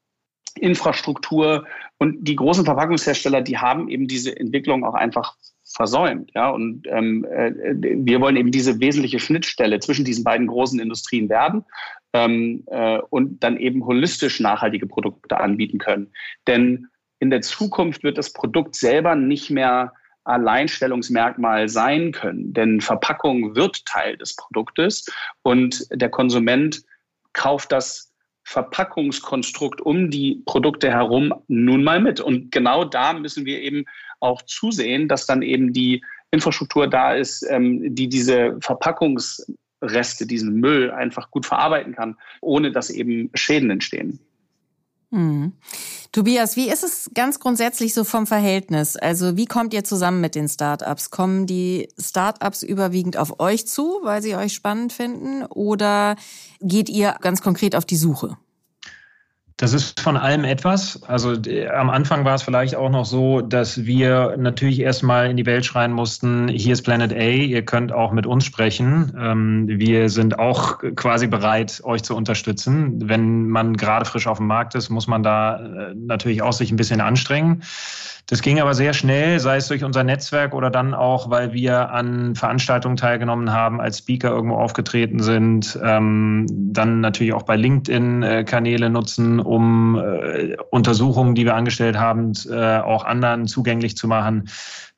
Infrastruktur. 0.56 1.66
Und 1.98 2.28
die 2.28 2.36
großen 2.36 2.66
Verpackungshersteller, 2.66 3.42
die 3.42 3.58
haben 3.58 3.90
eben 3.90 4.08
diese 4.08 4.38
Entwicklung 4.38 4.84
auch 4.84 4.94
einfach 4.94 5.36
versäumt. 5.64 6.32
Ja? 6.36 6.50
Und 6.50 6.88
ähm, 6.88 7.26
äh, 7.26 7.52
wir 7.82 8.22
wollen 8.22 8.38
eben 8.38 8.52
diese 8.52 8.80
wesentliche 8.80 9.20
Schnittstelle 9.20 9.80
zwischen 9.80 10.06
diesen 10.06 10.24
beiden 10.24 10.48
großen 10.48 10.80
Industrien 10.80 11.30
werden 11.30 11.66
ähm, 12.14 12.64
äh, 12.68 13.00
und 13.10 13.44
dann 13.44 13.58
eben 13.58 13.86
holistisch 13.86 14.40
nachhaltige 14.40 14.88
Produkte 14.88 15.40
anbieten 15.40 15.78
können. 15.78 16.12
Denn 16.48 16.88
in 17.20 17.30
der 17.30 17.42
Zukunft 17.42 18.04
wird 18.04 18.18
das 18.18 18.34
Produkt 18.34 18.76
selber 18.76 19.16
nicht 19.16 19.50
mehr 19.50 19.94
Alleinstellungsmerkmal 20.24 21.70
sein 21.70 22.12
können, 22.12 22.54
denn 22.54 22.82
Verpackung 22.82 23.56
wird 23.56 23.86
Teil 23.86 24.18
des 24.18 24.36
Produktes 24.36 25.06
und 25.42 25.88
der 25.90 26.10
Konsument 26.10 26.84
kauft 27.34 27.72
das 27.72 28.14
Verpackungskonstrukt 28.44 29.82
um 29.82 30.10
die 30.10 30.42
Produkte 30.46 30.90
herum 30.90 31.34
nun 31.48 31.84
mal 31.84 32.00
mit. 32.00 32.20
Und 32.20 32.52
genau 32.52 32.86
da 32.86 33.14
müssen 33.14 33.46
wir 33.46 33.62
eben 33.62 33.86
auch 34.20 34.42
zusehen, 34.44 35.08
dass 35.08 35.26
dann 35.26 35.42
eben 35.42 35.74
die 35.74 36.04
Infrastruktur 36.32 36.88
da 36.88 37.14
ist, 37.14 37.46
ähm, 37.50 37.94
die 37.94 38.08
diese 38.08 38.58
Verpackungsreste, 38.62 40.26
diesen 40.26 40.60
Müll 40.60 40.92
einfach 40.92 41.30
gut 41.32 41.46
verarbeiten 41.46 41.94
kann, 41.94 42.18
ohne 42.42 42.72
dass 42.72 42.90
eben 42.90 43.30
Schäden 43.34 43.70
entstehen. 43.70 44.20
Hm. 45.12 45.54
Tobias, 46.12 46.58
wie 46.58 46.70
ist 46.70 46.84
es 46.84 47.10
ganz 47.14 47.40
grundsätzlich 47.40 47.94
so 47.94 48.04
vom 48.04 48.28
Verhältnis? 48.28 48.98
Also 48.98 49.38
wie 49.38 49.46
kommt 49.46 49.74
ihr 49.74 49.86
zusammen 49.86 50.20
mit 50.20 50.36
den 50.36 50.50
Startups? 50.50 51.12
Kommen 51.12 51.46
die 51.46 51.88
Startups 51.98 52.62
überwiegend 52.62 53.16
auf 53.16 53.40
euch 53.40 53.68
zu, 53.68 54.00
weil 54.04 54.22
sie 54.22 54.36
euch 54.36 54.54
spannend 54.54 54.92
finden? 54.92 55.46
Oder 55.46 56.18
geht 56.60 56.90
ihr 56.90 57.16
ganz 57.22 57.42
konkret 57.42 57.76
auf 57.76 57.86
die 57.86 57.96
Suche? 57.96 58.38
Das 59.60 59.74
ist 59.74 60.00
von 60.00 60.18
allem 60.18 60.44
etwas. 60.44 61.02
Also 61.08 61.34
am 61.74 61.90
Anfang 61.90 62.24
war 62.26 62.36
es 62.36 62.44
vielleicht 62.44 62.76
auch 62.76 62.92
noch 62.92 63.06
so, 63.06 63.42
dass 63.42 63.88
wir 63.88 64.36
natürlich 64.38 64.80
erstmal 64.80 65.32
in 65.32 65.36
die 65.36 65.48
Welt 65.48 65.66
schreien 65.66 65.94
mussten, 65.94 66.48
hier 66.48 66.74
ist 66.74 66.84
Planet 66.84 67.12
A, 67.12 67.30
ihr 67.30 67.66
könnt 67.66 67.92
auch 67.92 68.12
mit 68.12 68.28
uns 68.28 68.46
sprechen. 68.46 69.18
Ähm, 69.20 69.66
wir 69.68 70.10
sind 70.10 70.38
auch 70.38 70.78
quasi 70.96 71.26
bereit, 71.26 71.82
euch 71.84 72.04
zu 72.04 72.16
unterstützen. 72.16 73.10
Wenn 73.10 73.50
man 73.50 73.76
gerade 73.76 74.06
frisch 74.06 74.28
auf 74.28 74.38
dem 74.38 74.46
Markt 74.46 74.76
ist, 74.76 74.90
muss 74.90 75.08
man 75.08 75.24
da 75.24 75.58
äh, 75.58 75.96
natürlich 75.96 76.44
auch 76.44 76.54
sich 76.54 76.70
ein 76.70 76.78
bisschen 76.78 77.02
anstrengen. 77.02 77.64
Das 78.30 78.42
ging 78.42 78.60
aber 78.60 78.74
sehr 78.74 78.94
schnell, 78.94 79.40
sei 79.40 79.56
es 79.56 79.70
durch 79.70 79.86
unser 79.86 80.04
Netzwerk 80.04 80.54
oder 80.54 80.70
dann 80.70 80.94
auch, 80.94 81.30
weil 81.30 81.54
wir 81.54 81.92
an 81.92 82.36
Veranstaltungen 82.36 82.98
teilgenommen 82.98 83.54
haben, 83.54 83.80
als 83.80 84.00
Speaker 84.00 84.32
irgendwo 84.32 84.58
aufgetreten 84.58 85.24
sind, 85.24 85.80
ähm, 85.82 86.46
dann 86.50 87.00
natürlich 87.00 87.32
auch 87.32 87.44
bei 87.44 87.56
LinkedIn 87.56 88.24
äh, 88.24 88.44
Kanäle 88.44 88.90
nutzen, 88.90 89.40
um 89.48 89.96
äh, 89.98 90.56
Untersuchungen, 90.70 91.36
die 91.36 91.46
wir 91.46 91.56
angestellt 91.56 91.98
haben, 91.98 92.34
äh, 92.50 92.80
auch 92.80 93.06
anderen 93.06 93.48
zugänglich 93.48 93.98
zu 93.98 94.08
machen. 94.08 94.50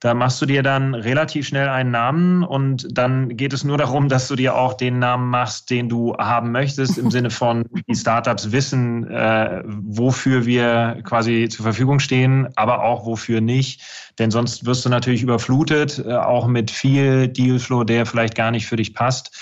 Da 0.02 0.14
machst 0.14 0.42
du 0.42 0.46
dir 0.46 0.64
dann 0.64 0.96
relativ 0.96 1.46
schnell 1.46 1.68
einen 1.68 1.92
Namen 1.92 2.44
und 2.44 2.88
dann 2.98 3.36
geht 3.36 3.52
es 3.52 3.66
nur 3.66 3.78
darum, 3.78 4.08
dass 4.08 4.30
du 4.30 4.38
dir 4.38 4.56
auch 4.56 4.74
den 4.74 5.00
Namen 5.00 5.30
machst, 5.30 5.70
den 5.70 5.90
du 5.90 6.16
haben 6.18 6.54
möchtest, 6.54 6.98
im 6.98 7.12
Sinne 7.12 7.30
von, 7.30 7.66
die 7.86 7.96
Startups 7.96 8.54
wissen, 8.54 9.10
äh, 9.10 9.62
wofür 9.66 10.46
wir 10.46 11.02
quasi 11.04 11.50
zur 11.50 11.64
Verfügung 11.64 12.00
stehen, 12.00 12.48
aber 12.56 12.84
auch 12.84 13.06
wofür 13.06 13.42
nicht. 13.42 13.82
Denn 14.20 14.32
sonst 14.32 14.66
wirst 14.66 14.86
du 14.86 14.90
natürlich 14.90 15.22
überflutet, 15.22 16.02
äh, 16.06 16.14
auch 16.14 16.48
mit 16.48 16.72
viel 16.72 17.28
Dealflow, 17.28 17.84
der 17.84 18.06
vielleicht 18.06 18.36
gar 18.36 18.52
nicht 18.52 18.68
für 18.68 18.78
dich 18.78 18.94
passt. 18.94 19.38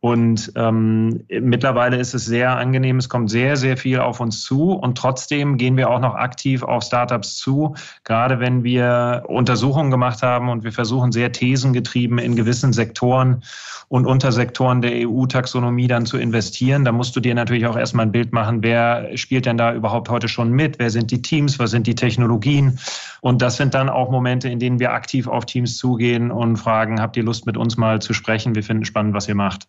Und 0.00 0.52
ähm, 0.54 1.24
mittlerweile 1.28 1.96
ist 1.96 2.14
es 2.14 2.24
sehr 2.24 2.56
angenehm, 2.56 2.98
es 2.98 3.08
kommt 3.08 3.30
sehr, 3.30 3.56
sehr 3.56 3.76
viel 3.76 3.98
auf 3.98 4.20
uns 4.20 4.42
zu 4.42 4.70
und 4.70 4.96
trotzdem 4.96 5.56
gehen 5.56 5.76
wir 5.76 5.90
auch 5.90 5.98
noch 5.98 6.14
aktiv 6.14 6.62
auf 6.62 6.84
Startups 6.84 7.36
zu, 7.36 7.74
gerade 8.04 8.38
wenn 8.38 8.62
wir 8.62 9.24
Untersuchungen 9.26 9.90
gemacht 9.90 10.22
haben 10.22 10.50
und 10.50 10.62
wir 10.62 10.70
versuchen 10.70 11.10
sehr 11.10 11.32
thesengetrieben 11.32 12.18
in 12.18 12.36
gewissen 12.36 12.72
Sektoren 12.72 13.42
und 13.88 14.06
Untersektoren 14.06 14.82
der 14.82 15.08
EU-Taxonomie 15.08 15.88
dann 15.88 16.06
zu 16.06 16.16
investieren. 16.16 16.84
Da 16.84 16.92
musst 16.92 17.16
du 17.16 17.20
dir 17.20 17.34
natürlich 17.34 17.66
auch 17.66 17.76
erstmal 17.76 18.06
ein 18.06 18.12
Bild 18.12 18.32
machen, 18.32 18.62
wer 18.62 19.16
spielt 19.16 19.46
denn 19.46 19.56
da 19.56 19.74
überhaupt 19.74 20.10
heute 20.10 20.28
schon 20.28 20.52
mit, 20.52 20.78
wer 20.78 20.90
sind 20.90 21.10
die 21.10 21.22
Teams, 21.22 21.58
was 21.58 21.72
sind 21.72 21.88
die 21.88 21.96
Technologien. 21.96 22.78
Und 23.20 23.42
das 23.42 23.56
sind 23.56 23.74
dann 23.74 23.88
auch 23.88 24.12
Momente, 24.12 24.48
in 24.48 24.60
denen 24.60 24.78
wir 24.78 24.92
aktiv 24.92 25.26
auf 25.26 25.44
Teams 25.44 25.76
zugehen 25.76 26.30
und 26.30 26.56
fragen, 26.56 27.00
habt 27.00 27.16
ihr 27.16 27.24
Lust 27.24 27.46
mit 27.46 27.56
uns 27.56 27.76
mal 27.76 28.00
zu 28.00 28.12
sprechen? 28.12 28.54
Wir 28.54 28.62
finden 28.62 28.84
spannend, 28.84 29.14
was 29.14 29.26
ihr 29.26 29.34
macht. 29.34 29.66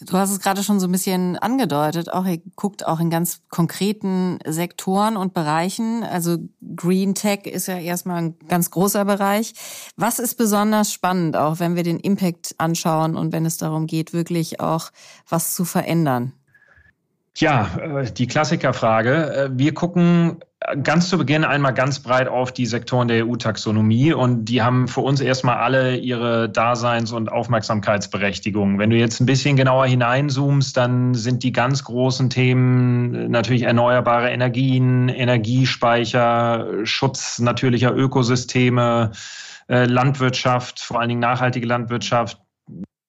Du 0.00 0.16
hast 0.16 0.30
es 0.30 0.40
gerade 0.40 0.62
schon 0.62 0.80
so 0.80 0.88
ein 0.88 0.92
bisschen 0.92 1.36
angedeutet. 1.38 2.12
Auch 2.12 2.26
ihr 2.26 2.40
guckt 2.56 2.86
auch 2.86 2.98
in 2.98 3.10
ganz 3.10 3.42
konkreten 3.50 4.38
Sektoren 4.44 5.16
und 5.16 5.34
Bereichen. 5.34 6.02
Also 6.02 6.38
Green 6.74 7.14
Tech 7.14 7.46
ist 7.46 7.68
ja 7.68 7.78
erstmal 7.78 8.22
ein 8.22 8.38
ganz 8.48 8.70
großer 8.70 9.04
Bereich. 9.04 9.54
Was 9.96 10.18
ist 10.18 10.36
besonders 10.36 10.92
spannend, 10.92 11.36
auch 11.36 11.60
wenn 11.60 11.76
wir 11.76 11.82
den 11.82 12.00
Impact 12.00 12.54
anschauen 12.58 13.16
und 13.16 13.32
wenn 13.32 13.46
es 13.46 13.58
darum 13.58 13.86
geht, 13.86 14.12
wirklich 14.12 14.60
auch 14.60 14.90
was 15.28 15.54
zu 15.54 15.64
verändern? 15.64 16.32
Ja, 17.38 17.70
äh, 17.78 18.12
die 18.12 18.26
Klassikerfrage. 18.26 19.34
Äh, 19.34 19.50
wir 19.52 19.72
gucken 19.74 20.40
ganz 20.82 21.08
zu 21.08 21.18
Beginn 21.18 21.44
einmal 21.44 21.74
ganz 21.74 22.00
breit 22.00 22.28
auf 22.28 22.52
die 22.52 22.66
Sektoren 22.66 23.08
der 23.08 23.26
EU-Taxonomie 23.26 24.12
und 24.12 24.44
die 24.44 24.62
haben 24.62 24.86
für 24.86 25.00
uns 25.00 25.20
erstmal 25.20 25.56
alle 25.56 25.96
ihre 25.96 26.48
Daseins- 26.48 27.12
und 27.12 27.32
Aufmerksamkeitsberechtigung. 27.32 28.78
Wenn 28.78 28.90
du 28.90 28.96
jetzt 28.96 29.20
ein 29.20 29.26
bisschen 29.26 29.56
genauer 29.56 29.86
hineinzoomst, 29.86 30.76
dann 30.76 31.14
sind 31.14 31.42
die 31.42 31.52
ganz 31.52 31.84
großen 31.84 32.30
Themen 32.30 33.30
natürlich 33.30 33.62
erneuerbare 33.62 34.30
Energien, 34.30 35.08
Energiespeicher, 35.08 36.84
Schutz 36.84 37.38
natürlicher 37.38 37.94
Ökosysteme, 37.94 39.12
äh, 39.68 39.84
Landwirtschaft, 39.84 40.80
vor 40.80 41.00
allen 41.00 41.08
Dingen 41.08 41.20
nachhaltige 41.20 41.66
Landwirtschaft, 41.66 42.38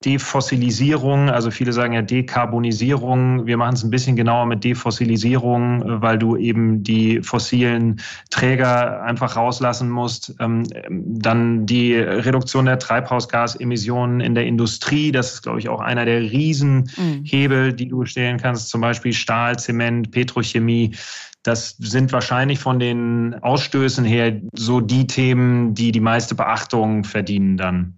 Defossilisierung, 0.06 1.30
also 1.30 1.50
viele 1.50 1.72
sagen 1.72 1.94
ja 1.94 2.02
Dekarbonisierung. 2.02 3.46
Wir 3.46 3.58
machen 3.58 3.76
es 3.76 3.84
ein 3.84 3.89
bisschen 3.89 4.16
genauer 4.16 4.46
mit 4.46 4.63
Defossilisierung, 4.63 6.02
weil 6.02 6.18
du 6.18 6.36
eben 6.36 6.84
die 6.84 7.22
fossilen 7.22 8.02
Träger 8.30 9.02
einfach 9.04 9.38
rauslassen 9.38 9.89
musst. 9.89 10.36
Ähm, 10.39 10.68
dann 10.89 11.66
die 11.66 11.96
Reduktion 11.96 12.66
der 12.66 12.80
Treibhausgasemissionen 12.80 14.20
in 14.20 14.36
der 14.36 14.46
Industrie, 14.46 15.12
das 15.12 15.36
ist, 15.36 15.44
glaube 15.44 15.60
ich, 15.60 15.70
auch 15.70 15.80
einer 15.80 16.06
der 16.06 16.22
Riesenhebel, 16.22 17.72
mhm. 17.72 17.76
die 17.78 17.88
du 17.88 18.06
stellen 18.06 18.38
kannst, 18.38 18.70
zum 18.70 18.82
Beispiel 18.82 19.13
Stahl, 19.13 19.58
Zement, 19.58 20.12
Petrochemie. 20.12 20.96
Das 21.44 21.76
sind 21.78 22.12
wahrscheinlich 22.13 22.60
von 22.60 22.80
den 22.80 23.36
Ausstößen 23.42 24.06
her 24.06 24.39
so 24.54 24.80
die 24.80 25.08
Themen, 25.08 25.74
die 25.74 25.92
die 25.92 26.00
meiste 26.00 26.36
Beachtung 26.36 27.04
verdienen 27.04 27.58
dann. 27.58 27.96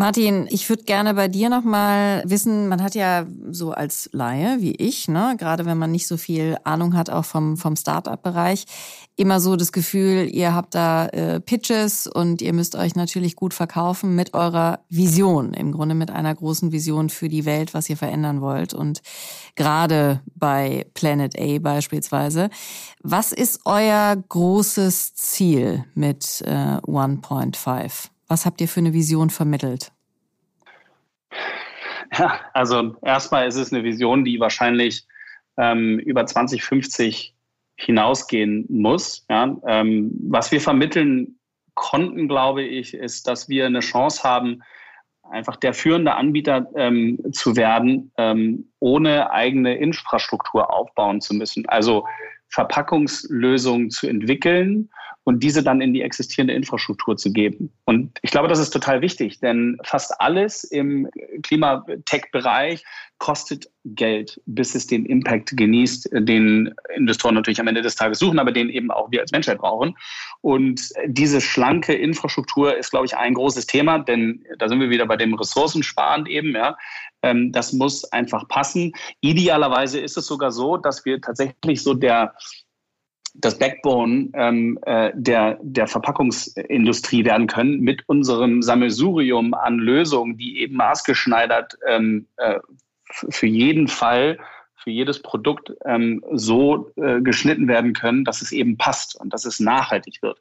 Martin, 0.00 0.48
ich 0.48 0.66
würde 0.70 0.84
gerne 0.84 1.12
bei 1.12 1.28
dir 1.28 1.50
nochmal 1.50 2.22
wissen, 2.24 2.68
man 2.68 2.82
hat 2.82 2.94
ja 2.94 3.26
so 3.50 3.72
als 3.72 4.08
Laie 4.14 4.56
wie 4.60 4.74
ich, 4.74 5.08
ne, 5.08 5.34
gerade 5.36 5.66
wenn 5.66 5.76
man 5.76 5.90
nicht 5.90 6.06
so 6.06 6.16
viel 6.16 6.56
Ahnung 6.64 6.96
hat, 6.96 7.10
auch 7.10 7.26
vom, 7.26 7.58
vom 7.58 7.76
Start-up-Bereich, 7.76 8.64
immer 9.16 9.40
so 9.40 9.56
das 9.56 9.72
Gefühl, 9.72 10.26
ihr 10.32 10.54
habt 10.54 10.74
da 10.74 11.04
äh, 11.08 11.38
Pitches 11.38 12.06
und 12.06 12.40
ihr 12.40 12.54
müsst 12.54 12.76
euch 12.76 12.94
natürlich 12.94 13.36
gut 13.36 13.52
verkaufen 13.52 14.14
mit 14.14 14.32
eurer 14.32 14.80
Vision, 14.88 15.52
im 15.52 15.70
Grunde 15.70 15.94
mit 15.94 16.10
einer 16.10 16.34
großen 16.34 16.72
Vision 16.72 17.10
für 17.10 17.28
die 17.28 17.44
Welt, 17.44 17.74
was 17.74 17.90
ihr 17.90 17.98
verändern 17.98 18.40
wollt. 18.40 18.72
Und 18.72 19.02
gerade 19.54 20.22
bei 20.34 20.86
Planet 20.94 21.38
A 21.38 21.58
beispielsweise. 21.58 22.48
Was 23.02 23.32
ist 23.32 23.60
euer 23.66 24.16
großes 24.16 25.14
Ziel 25.14 25.84
mit 25.94 26.42
äh, 26.46 26.78
1.5? 26.78 28.08
Was 28.30 28.46
habt 28.46 28.60
ihr 28.60 28.68
für 28.68 28.78
eine 28.78 28.92
Vision 28.92 29.28
vermittelt? 29.28 29.90
Ja, 32.16 32.38
also 32.54 32.94
erstmal 33.02 33.48
ist 33.48 33.56
es 33.56 33.72
eine 33.72 33.82
Vision, 33.82 34.24
die 34.24 34.38
wahrscheinlich 34.38 35.04
ähm, 35.56 35.98
über 35.98 36.24
2050 36.24 37.34
hinausgehen 37.74 38.66
muss. 38.68 39.26
Ja? 39.28 39.56
Ähm, 39.66 40.12
was 40.28 40.52
wir 40.52 40.60
vermitteln 40.60 41.40
konnten, 41.74 42.28
glaube 42.28 42.62
ich, 42.62 42.94
ist, 42.94 43.26
dass 43.26 43.48
wir 43.48 43.66
eine 43.66 43.80
Chance 43.80 44.22
haben, 44.22 44.62
einfach 45.28 45.56
der 45.56 45.74
führende 45.74 46.14
Anbieter 46.14 46.68
ähm, 46.76 47.18
zu 47.32 47.56
werden, 47.56 48.12
ähm, 48.16 48.70
ohne 48.78 49.32
eigene 49.32 49.74
Infrastruktur 49.76 50.72
aufbauen 50.72 51.20
zu 51.20 51.34
müssen. 51.34 51.68
Also 51.68 52.06
Verpackungslösungen 52.48 53.90
zu 53.90 54.06
entwickeln 54.06 54.88
und 55.30 55.44
diese 55.44 55.62
dann 55.62 55.80
in 55.80 55.94
die 55.94 56.02
existierende 56.02 56.54
Infrastruktur 56.54 57.16
zu 57.16 57.32
geben. 57.32 57.70
Und 57.84 58.18
ich 58.22 58.32
glaube, 58.32 58.48
das 58.48 58.58
ist 58.58 58.70
total 58.70 59.00
wichtig, 59.00 59.38
denn 59.38 59.78
fast 59.84 60.20
alles 60.20 60.64
im 60.64 61.08
Klimatech-Bereich 61.44 62.82
kostet 63.18 63.70
Geld, 63.84 64.40
bis 64.46 64.74
es 64.74 64.88
den 64.88 65.06
Impact 65.06 65.56
genießt, 65.56 66.08
den 66.12 66.74
Investoren 66.96 67.36
natürlich 67.36 67.60
am 67.60 67.68
Ende 67.68 67.80
des 67.80 67.94
Tages 67.94 68.18
suchen, 68.18 68.40
aber 68.40 68.50
den 68.50 68.70
eben 68.70 68.90
auch 68.90 69.12
wir 69.12 69.20
als 69.20 69.30
Menschheit 69.30 69.58
brauchen. 69.58 69.96
Und 70.40 70.90
diese 71.06 71.40
schlanke 71.40 71.94
Infrastruktur 71.94 72.76
ist, 72.76 72.90
glaube 72.90 73.06
ich, 73.06 73.16
ein 73.16 73.34
großes 73.34 73.66
Thema, 73.66 74.00
denn 74.00 74.44
da 74.58 74.68
sind 74.68 74.80
wir 74.80 74.90
wieder 74.90 75.06
bei 75.06 75.16
dem 75.16 75.34
Ressourcensparen 75.34 76.26
eben, 76.26 76.56
ja. 76.56 76.76
Ähm, 77.22 77.52
das 77.52 77.72
muss 77.72 78.04
einfach 78.12 78.48
passen. 78.48 78.94
Idealerweise 79.20 80.00
ist 80.00 80.16
es 80.16 80.26
sogar 80.26 80.50
so, 80.50 80.76
dass 80.76 81.04
wir 81.04 81.20
tatsächlich 81.20 81.84
so 81.84 81.94
der 81.94 82.34
das 83.34 83.58
Backbone 83.58 84.30
ähm, 84.34 84.78
äh, 84.82 85.10
der, 85.14 85.58
der 85.62 85.86
Verpackungsindustrie 85.86 87.24
werden 87.24 87.46
können 87.46 87.80
mit 87.80 88.08
unserem 88.08 88.62
Sammelsurium 88.62 89.54
an 89.54 89.78
Lösungen, 89.78 90.36
die 90.36 90.60
eben 90.60 90.76
maßgeschneidert 90.76 91.78
ähm, 91.86 92.26
äh, 92.36 92.58
für 93.10 93.46
jeden 93.46 93.88
Fall, 93.88 94.38
für 94.76 94.90
jedes 94.90 95.20
Produkt 95.20 95.72
ähm, 95.84 96.24
so 96.32 96.90
äh, 96.96 97.20
geschnitten 97.20 97.68
werden 97.68 97.92
können, 97.92 98.24
dass 98.24 98.40
es 98.40 98.50
eben 98.50 98.78
passt 98.78 99.14
und 99.20 99.32
dass 99.32 99.44
es 99.44 99.60
nachhaltig 99.60 100.22
wird. 100.22 100.38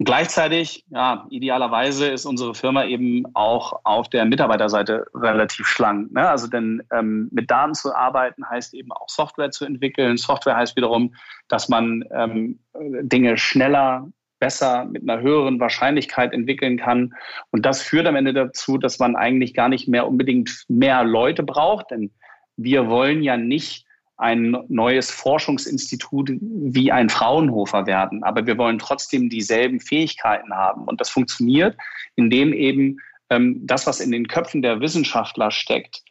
Und 0.00 0.06
gleichzeitig, 0.06 0.86
ja, 0.88 1.26
idealerweise 1.28 2.08
ist 2.08 2.24
unsere 2.24 2.54
Firma 2.54 2.86
eben 2.86 3.26
auch 3.34 3.80
auf 3.84 4.08
der 4.08 4.24
Mitarbeiterseite 4.24 5.04
relativ 5.12 5.66
schlank. 5.66 6.10
Ne? 6.12 6.26
Also 6.26 6.46
denn 6.46 6.82
ähm, 6.90 7.28
mit 7.32 7.50
Daten 7.50 7.74
zu 7.74 7.94
arbeiten 7.94 8.48
heißt 8.48 8.72
eben 8.72 8.92
auch 8.92 9.10
Software 9.10 9.50
zu 9.50 9.66
entwickeln. 9.66 10.16
Software 10.16 10.56
heißt 10.56 10.74
wiederum, 10.74 11.14
dass 11.48 11.68
man 11.68 12.02
ähm, 12.12 12.60
Dinge 13.02 13.36
schneller, 13.36 14.08
besser, 14.38 14.86
mit 14.86 15.02
einer 15.02 15.20
höheren 15.20 15.60
Wahrscheinlichkeit 15.60 16.32
entwickeln 16.32 16.78
kann. 16.78 17.12
Und 17.50 17.66
das 17.66 17.82
führt 17.82 18.06
am 18.06 18.16
Ende 18.16 18.32
dazu, 18.32 18.78
dass 18.78 18.98
man 19.00 19.16
eigentlich 19.16 19.52
gar 19.52 19.68
nicht 19.68 19.86
mehr 19.86 20.08
unbedingt 20.08 20.64
mehr 20.68 21.04
Leute 21.04 21.42
braucht, 21.42 21.90
denn 21.90 22.10
wir 22.56 22.88
wollen 22.88 23.22
ja 23.22 23.36
nicht 23.36 23.84
ein 24.20 24.54
neues 24.68 25.10
Forschungsinstitut 25.10 26.30
wie 26.42 26.92
ein 26.92 27.08
Fraunhofer 27.08 27.86
werden. 27.86 28.22
Aber 28.22 28.46
wir 28.46 28.58
wollen 28.58 28.78
trotzdem 28.78 29.30
dieselben 29.30 29.80
Fähigkeiten 29.80 30.52
haben. 30.52 30.84
Und 30.84 31.00
das 31.00 31.08
funktioniert, 31.08 31.74
indem 32.16 32.52
eben 32.52 32.98
ähm, 33.30 33.66
das, 33.66 33.86
was 33.86 33.98
in 33.98 34.12
den 34.12 34.28
Köpfen 34.28 34.60
der 34.60 34.80
Wissenschaftler 34.80 35.50
steckt, 35.50 36.02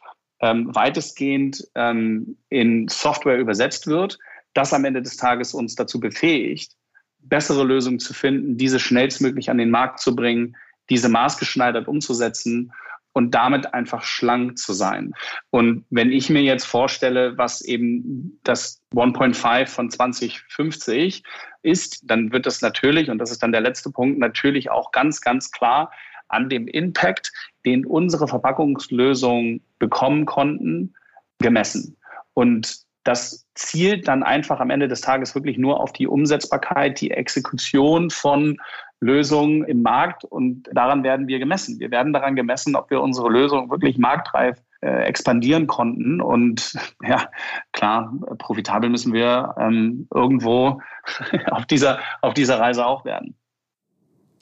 ähm, 0.41 0.73
weitestgehend 0.73 1.63
ähm, 1.75 2.37
in 2.49 2.87
Software 2.87 3.37
übersetzt 3.37 3.85
wird, 3.85 4.17
das 4.55 4.73
am 4.73 4.85
Ende 4.85 5.03
des 5.03 5.17
Tages 5.17 5.53
uns 5.53 5.75
dazu 5.75 5.99
befähigt, 5.99 6.71
bessere 7.19 7.63
Lösungen 7.63 7.99
zu 7.99 8.15
finden, 8.15 8.57
diese 8.57 8.79
schnellstmöglich 8.79 9.51
an 9.51 9.59
den 9.59 9.69
Markt 9.69 9.99
zu 9.99 10.15
bringen, 10.15 10.55
diese 10.89 11.09
maßgeschneidert 11.09 11.87
umzusetzen 11.87 12.71
und 13.19 13.31
damit 13.35 13.73
einfach 13.73 14.01
schlank 14.03 14.57
zu 14.57 14.71
sein. 14.71 15.13
Und 15.49 15.83
wenn 15.89 16.09
ich 16.09 16.29
mir 16.29 16.41
jetzt 16.41 16.63
vorstelle, 16.63 17.37
was 17.37 17.59
eben 17.59 18.39
das 18.45 18.81
1.5 18.95 19.67
von 19.67 19.89
2050 19.91 21.23
ist, 21.61 21.99
dann 22.09 22.31
wird 22.31 22.45
das 22.45 22.61
natürlich, 22.61 23.09
und 23.09 23.17
das 23.17 23.31
ist 23.31 23.43
dann 23.43 23.51
der 23.51 23.59
letzte 23.59 23.91
Punkt, 23.91 24.19
natürlich 24.19 24.71
auch 24.71 24.93
ganz, 24.93 25.19
ganz 25.19 25.51
klar 25.51 25.91
an 26.29 26.47
dem 26.47 26.69
Impact, 26.69 27.33
den 27.65 27.85
unsere 27.85 28.25
Verpackungslösungen 28.25 29.65
bekommen 29.79 30.25
konnten, 30.25 30.93
gemessen. 31.39 31.97
Und 32.35 32.77
das 33.03 33.45
zielt 33.53 34.07
dann 34.07 34.23
einfach 34.23 34.61
am 34.61 34.69
Ende 34.69 34.87
des 34.87 35.01
Tages 35.01 35.35
wirklich 35.35 35.57
nur 35.57 35.81
auf 35.81 35.91
die 35.91 36.07
Umsetzbarkeit, 36.07 37.01
die 37.01 37.11
Exekution 37.11 38.11
von 38.11 38.55
Lösungen 39.01 39.63
im 39.63 39.81
Markt 39.81 40.25
und 40.25 40.69
daran 40.73 41.03
werden 41.03 41.27
wir 41.27 41.39
gemessen. 41.39 41.79
Wir 41.79 41.91
werden 41.91 42.13
daran 42.13 42.35
gemessen, 42.35 42.75
ob 42.75 42.89
wir 42.89 43.01
unsere 43.01 43.29
Lösung 43.29 43.69
wirklich 43.69 43.97
marktreif 43.97 44.57
äh, 44.81 45.03
expandieren 45.03 45.67
konnten. 45.67 46.21
Und 46.21 46.77
ja, 47.03 47.29
klar, 47.71 48.13
profitabel 48.37 48.89
müssen 48.89 49.13
wir 49.13 49.55
ähm, 49.57 50.07
irgendwo 50.13 50.81
auf 51.51 51.65
dieser, 51.65 51.99
auf 52.21 52.33
dieser 52.33 52.59
Reise 52.59 52.85
auch 52.85 53.05
werden. 53.05 53.35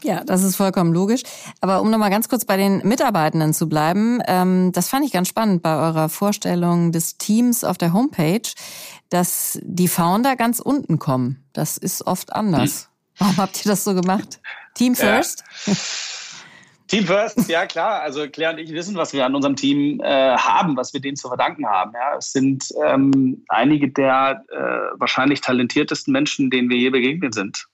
Ja, 0.04 0.24
das 0.24 0.44
ist 0.44 0.56
vollkommen 0.56 0.94
logisch. 0.94 1.24
Aber 1.60 1.82
um 1.82 1.90
nochmal 1.90 2.12
ganz 2.12 2.30
kurz 2.30 2.46
bei 2.46 2.56
den 2.56 2.88
Mitarbeitenden 2.88 3.54
zu 3.54 3.68
bleiben, 3.68 4.20
ähm, 4.28 4.72
das 4.72 4.90
fand 4.90 5.06
ich 5.06 5.12
ganz 5.12 5.28
spannend 5.28 5.64
bei 5.64 5.76
eurer 5.76 6.08
Vorstellung 6.10 6.92
des 6.92 7.18
Teams 7.18 7.64
auf 7.64 7.80
der 7.80 7.94
Homepage, 7.94 8.48
dass 9.10 9.60
die 9.64 9.88
Founder 9.88 10.36
ganz 10.36 10.60
unten 10.60 11.00
kommen. 11.00 11.44
Das 11.54 11.78
ist 11.78 12.06
oft 12.06 12.34
anders. 12.34 12.84
Hm. 12.84 12.97
Warum 13.20 13.38
habt 13.38 13.66
ihr 13.66 13.70
das 13.70 13.84
so 13.84 13.94
gemacht? 13.94 14.40
Team 14.74 14.96
first? 14.96 15.44
Ja. 15.66 15.74
Team 16.88 17.06
First, 17.06 17.50
ja 17.50 17.66
klar. 17.66 18.02
Also 18.02 18.30
Claire 18.30 18.54
und 18.54 18.60
ich 18.60 18.72
wissen, 18.72 18.96
was 18.96 19.12
wir 19.12 19.26
an 19.26 19.36
unserem 19.36 19.58
Team 19.58 20.00
äh, 20.00 20.38
haben, 20.38 20.78
was 20.78 20.94
wir 20.94 21.02
denen 21.02 21.18
zu 21.18 21.28
verdanken 21.28 21.66
haben. 21.66 21.92
Ja. 21.94 22.18
Es 22.18 22.32
sind 22.32 22.64
ähm, 22.86 23.44
einige 23.50 23.90
der 23.90 24.46
äh, 24.50 24.98
wahrscheinlich 24.98 25.42
talentiertesten 25.42 26.14
Menschen, 26.14 26.50
denen 26.50 26.70
wir 26.70 26.78
je 26.78 26.90
begegnet 26.90 27.34
sind 27.34 27.68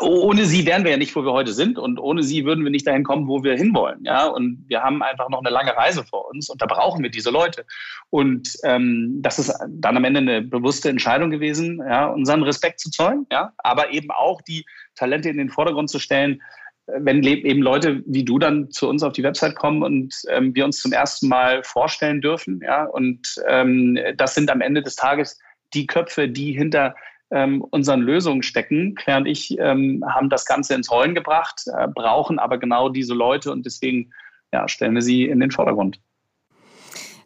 ohne 0.00 0.44
sie 0.44 0.64
wären 0.66 0.84
wir 0.84 0.92
ja 0.92 0.96
nicht, 0.96 1.14
wo 1.16 1.24
wir 1.24 1.32
heute 1.32 1.52
sind. 1.52 1.78
Und 1.78 1.98
ohne 1.98 2.22
sie 2.22 2.44
würden 2.44 2.64
wir 2.64 2.70
nicht 2.70 2.86
dahin 2.86 3.04
kommen, 3.04 3.28
wo 3.28 3.42
wir 3.42 3.56
hinwollen. 3.56 4.04
Ja, 4.04 4.26
und 4.26 4.64
wir 4.68 4.82
haben 4.82 5.02
einfach 5.02 5.28
noch 5.28 5.40
eine 5.40 5.50
lange 5.50 5.76
Reise 5.76 6.04
vor 6.04 6.28
uns. 6.30 6.48
Und 6.48 6.62
da 6.62 6.66
brauchen 6.66 7.02
wir 7.02 7.10
diese 7.10 7.30
Leute. 7.30 7.64
Und 8.10 8.56
ähm, 8.64 9.18
das 9.22 9.38
ist 9.38 9.52
dann 9.68 9.96
am 9.96 10.04
Ende 10.04 10.20
eine 10.20 10.42
bewusste 10.42 10.88
Entscheidung 10.88 11.30
gewesen, 11.30 11.78
ja, 11.78 12.06
unseren 12.06 12.42
Respekt 12.42 12.80
zu 12.80 12.90
zollen, 12.90 13.26
ja, 13.32 13.52
aber 13.58 13.90
eben 13.90 14.10
auch 14.10 14.40
die 14.42 14.64
Talente 14.94 15.28
in 15.28 15.38
den 15.38 15.50
Vordergrund 15.50 15.90
zu 15.90 15.98
stellen, 15.98 16.42
wenn 16.86 17.22
eben 17.22 17.62
Leute 17.62 18.02
wie 18.06 18.24
du 18.24 18.38
dann 18.38 18.70
zu 18.70 18.88
uns 18.88 19.02
auf 19.02 19.12
die 19.12 19.22
Website 19.22 19.54
kommen 19.54 19.82
und 19.82 20.14
ähm, 20.28 20.54
wir 20.54 20.64
uns 20.64 20.80
zum 20.80 20.92
ersten 20.92 21.28
Mal 21.28 21.62
vorstellen 21.62 22.20
dürfen, 22.20 22.60
ja, 22.62 22.84
und 22.84 23.36
ähm, 23.48 23.98
das 24.16 24.34
sind 24.34 24.50
am 24.50 24.60
Ende 24.60 24.82
des 24.82 24.96
Tages 24.96 25.38
die 25.74 25.86
Köpfe, 25.86 26.28
die 26.28 26.52
hinter 26.52 26.94
ähm, 27.32 27.62
unseren 27.70 28.00
Lösungen 28.00 28.42
stecken. 28.42 28.94
Claire 28.94 29.20
und 29.20 29.26
ich 29.26 29.58
ähm, 29.58 30.04
haben 30.08 30.28
das 30.28 30.44
Ganze 30.44 30.74
ins 30.74 30.90
Rollen 30.90 31.14
gebracht, 31.14 31.64
äh, 31.66 31.88
brauchen 31.88 32.38
aber 32.38 32.58
genau 32.58 32.88
diese 32.88 33.14
Leute 33.14 33.50
und 33.50 33.66
deswegen 33.66 34.12
ja, 34.52 34.68
stellen 34.68 34.94
wir 34.94 35.02
sie 35.02 35.24
in 35.24 35.40
den 35.40 35.50
Vordergrund. 35.50 35.98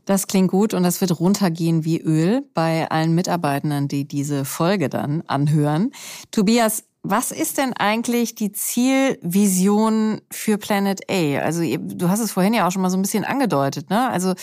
Das 0.04 0.28
klingt 0.28 0.52
gut 0.52 0.72
und 0.72 0.84
das 0.84 1.00
wird 1.00 1.18
runtergehen 1.18 1.84
wie 1.84 2.00
Öl 2.00 2.44
bei 2.54 2.88
allen 2.88 3.16
Mitarbeitenden, 3.16 3.88
die 3.88 4.06
diese 4.06 4.44
Folge 4.44 4.88
dann 4.88 5.22
anhören. 5.26 5.90
Tobias, 6.30 6.84
was 7.10 7.30
ist 7.30 7.58
denn 7.58 7.72
eigentlich 7.72 8.34
die 8.34 8.52
Zielvision 8.52 10.20
für 10.30 10.58
Planet 10.58 11.00
A? 11.10 11.38
Also 11.40 11.62
du 11.62 12.08
hast 12.08 12.20
es 12.20 12.32
vorhin 12.32 12.54
ja 12.54 12.66
auch 12.66 12.72
schon 12.72 12.82
mal 12.82 12.90
so 12.90 12.96
ein 12.96 13.02
bisschen 13.02 13.24
angedeutet, 13.24 13.90
ne? 13.90 14.10
Also 14.10 14.34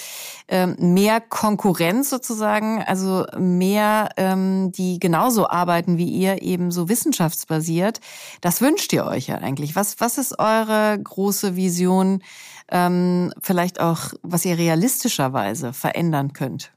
ähm, 0.48 0.76
mehr 0.80 1.22
Konkurrenz 1.22 2.10
sozusagen, 2.10 2.82
also 2.84 3.26
mehr, 3.38 4.10
ähm, 4.18 4.72
die 4.72 5.00
genauso 5.00 5.50
arbeiten 5.50 5.98
wie 5.98 6.10
ihr, 6.10 6.42
eben 6.42 6.72
so 6.72 6.90
wissenschaftsbasiert. 6.90 8.00
Das 8.42 8.62
wünscht 8.62 8.94
ihr 8.94 9.06
euch 9.06 9.28
ja 9.28 9.38
eigentlich. 9.38 9.76
Was, 9.76 10.00
was 10.00 10.18
ist 10.18 10.40
eure 10.40 11.00
große 11.02 11.56
Vision, 11.56 12.24
ähm, 12.72 13.34
vielleicht 13.42 13.80
auch, 13.80 14.14
was 14.22 14.46
ihr 14.46 14.58
realistischerweise 14.58 15.74
verändern 15.74 16.34
könnt? 16.34 16.72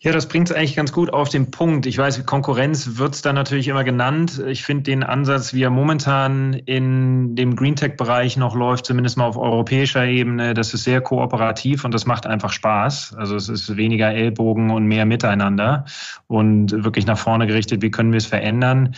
Ja, 0.00 0.12
das 0.12 0.28
bringt 0.28 0.48
es 0.48 0.54
eigentlich 0.54 0.76
ganz 0.76 0.92
gut 0.92 1.12
auf 1.12 1.28
den 1.28 1.50
Punkt. 1.50 1.84
Ich 1.84 1.98
weiß, 1.98 2.24
Konkurrenz 2.24 2.98
wird 2.98 3.14
es 3.14 3.22
dann 3.22 3.34
natürlich 3.34 3.66
immer 3.66 3.82
genannt. 3.82 4.40
Ich 4.46 4.62
finde 4.62 4.84
den 4.84 5.02
Ansatz, 5.02 5.54
wie 5.54 5.64
er 5.64 5.70
momentan 5.70 6.52
in 6.52 7.34
dem 7.34 7.56
Greentech-Bereich 7.56 8.36
noch 8.36 8.54
läuft, 8.54 8.86
zumindest 8.86 9.16
mal 9.16 9.24
auf 9.24 9.36
europäischer 9.36 10.04
Ebene, 10.06 10.54
das 10.54 10.72
ist 10.72 10.84
sehr 10.84 11.00
kooperativ 11.00 11.84
und 11.84 11.92
das 11.92 12.06
macht 12.06 12.28
einfach 12.28 12.52
Spaß. 12.52 13.16
Also 13.18 13.34
es 13.34 13.48
ist 13.48 13.76
weniger 13.76 14.14
Ellbogen 14.14 14.70
und 14.70 14.86
mehr 14.86 15.04
Miteinander 15.04 15.84
und 16.28 16.84
wirklich 16.84 17.06
nach 17.06 17.18
vorne 17.18 17.48
gerichtet, 17.48 17.82
wie 17.82 17.90
können 17.90 18.12
wir 18.12 18.18
es 18.18 18.26
verändern. 18.26 18.94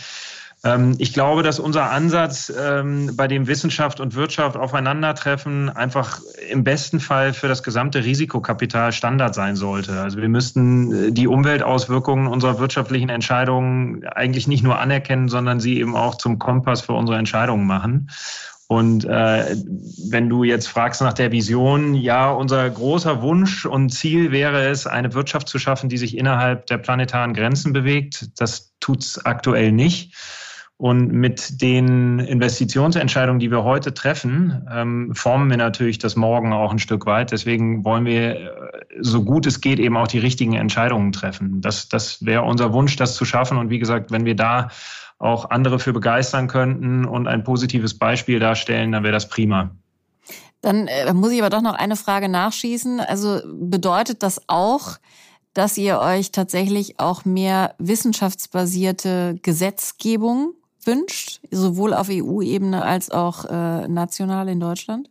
Ähm, 0.63 0.95
ich 0.99 1.13
glaube, 1.13 1.43
dass 1.43 1.59
unser 1.59 1.89
Ansatz, 1.89 2.51
ähm, 2.55 3.15
bei 3.15 3.27
dem 3.27 3.47
Wissenschaft 3.47 3.99
und 3.99 4.15
Wirtschaft 4.15 4.57
aufeinandertreffen, 4.57 5.69
einfach 5.69 6.19
im 6.49 6.63
besten 6.63 6.99
Fall 6.99 7.33
für 7.33 7.47
das 7.47 7.63
gesamte 7.63 8.03
Risikokapital 8.03 8.91
Standard 8.91 9.33
sein 9.33 9.55
sollte. 9.55 9.99
Also 9.99 10.19
wir 10.19 10.29
müssten 10.29 11.07
äh, 11.07 11.11
die 11.11 11.27
Umweltauswirkungen 11.27 12.27
unserer 12.27 12.59
wirtschaftlichen 12.59 13.09
Entscheidungen 13.09 14.05
eigentlich 14.07 14.47
nicht 14.47 14.63
nur 14.63 14.79
anerkennen, 14.79 15.29
sondern 15.29 15.59
sie 15.59 15.79
eben 15.79 15.95
auch 15.95 16.15
zum 16.15 16.37
Kompass 16.37 16.81
für 16.81 16.93
unsere 16.93 17.17
Entscheidungen 17.17 17.65
machen. 17.65 18.09
Und 18.67 19.03
äh, 19.03 19.57
wenn 20.09 20.29
du 20.29 20.45
jetzt 20.45 20.67
fragst 20.67 21.01
nach 21.01 21.11
der 21.11 21.33
Vision, 21.33 21.93
ja, 21.93 22.31
unser 22.31 22.69
großer 22.69 23.21
Wunsch 23.21 23.65
und 23.65 23.89
Ziel 23.89 24.31
wäre 24.31 24.69
es, 24.69 24.87
eine 24.87 25.13
Wirtschaft 25.13 25.49
zu 25.49 25.59
schaffen, 25.59 25.89
die 25.89 25.97
sich 25.97 26.17
innerhalb 26.17 26.67
der 26.67 26.77
planetaren 26.77 27.33
Grenzen 27.33 27.73
bewegt. 27.73 28.29
Das 28.39 28.71
tut's 28.79 29.25
aktuell 29.25 29.73
nicht. 29.73 30.15
Und 30.81 31.11
mit 31.11 31.61
den 31.61 32.17
Investitionsentscheidungen, 32.17 33.39
die 33.39 33.51
wir 33.51 33.63
heute 33.63 33.93
treffen, 33.93 34.67
ähm, 34.73 35.13
formen 35.13 35.47
wir 35.51 35.57
natürlich 35.57 35.99
das 35.99 36.15
Morgen 36.15 36.53
auch 36.53 36.71
ein 36.71 36.79
Stück 36.79 37.05
weit. 37.05 37.31
Deswegen 37.31 37.85
wollen 37.85 38.03
wir, 38.03 38.31
äh, 38.31 38.47
so 38.99 39.23
gut 39.23 39.45
es 39.45 39.61
geht, 39.61 39.77
eben 39.77 39.95
auch 39.95 40.07
die 40.07 40.17
richtigen 40.17 40.53
Entscheidungen 40.53 41.11
treffen. 41.11 41.61
Das, 41.61 41.87
das 41.87 42.25
wäre 42.25 42.41
unser 42.41 42.73
Wunsch, 42.73 42.95
das 42.95 43.13
zu 43.13 43.25
schaffen. 43.25 43.59
Und 43.59 43.69
wie 43.69 43.77
gesagt, 43.77 44.09
wenn 44.09 44.25
wir 44.25 44.35
da 44.35 44.69
auch 45.19 45.51
andere 45.51 45.77
für 45.77 45.93
begeistern 45.93 46.47
könnten 46.47 47.05
und 47.05 47.27
ein 47.27 47.43
positives 47.43 47.95
Beispiel 47.95 48.39
darstellen, 48.39 48.91
dann 48.91 49.03
wäre 49.03 49.13
das 49.13 49.29
prima. 49.29 49.69
Dann 50.61 50.87
äh, 50.87 51.13
muss 51.13 51.31
ich 51.31 51.43
aber 51.43 51.51
doch 51.51 51.61
noch 51.61 51.75
eine 51.75 51.95
Frage 51.95 52.27
nachschießen. 52.27 53.01
Also 53.01 53.39
bedeutet 53.45 54.23
das 54.23 54.41
auch, 54.47 54.97
dass 55.53 55.77
ihr 55.77 55.99
euch 55.99 56.31
tatsächlich 56.31 56.99
auch 56.99 57.23
mehr 57.23 57.75
wissenschaftsbasierte 57.77 59.37
Gesetzgebung 59.43 60.55
wünscht, 60.85 61.39
sowohl 61.51 61.93
auf 61.93 62.07
EU-Ebene 62.09 62.83
als 62.83 63.11
auch 63.11 63.45
äh, 63.45 63.87
national 63.87 64.49
in 64.49 64.59
Deutschland? 64.59 65.09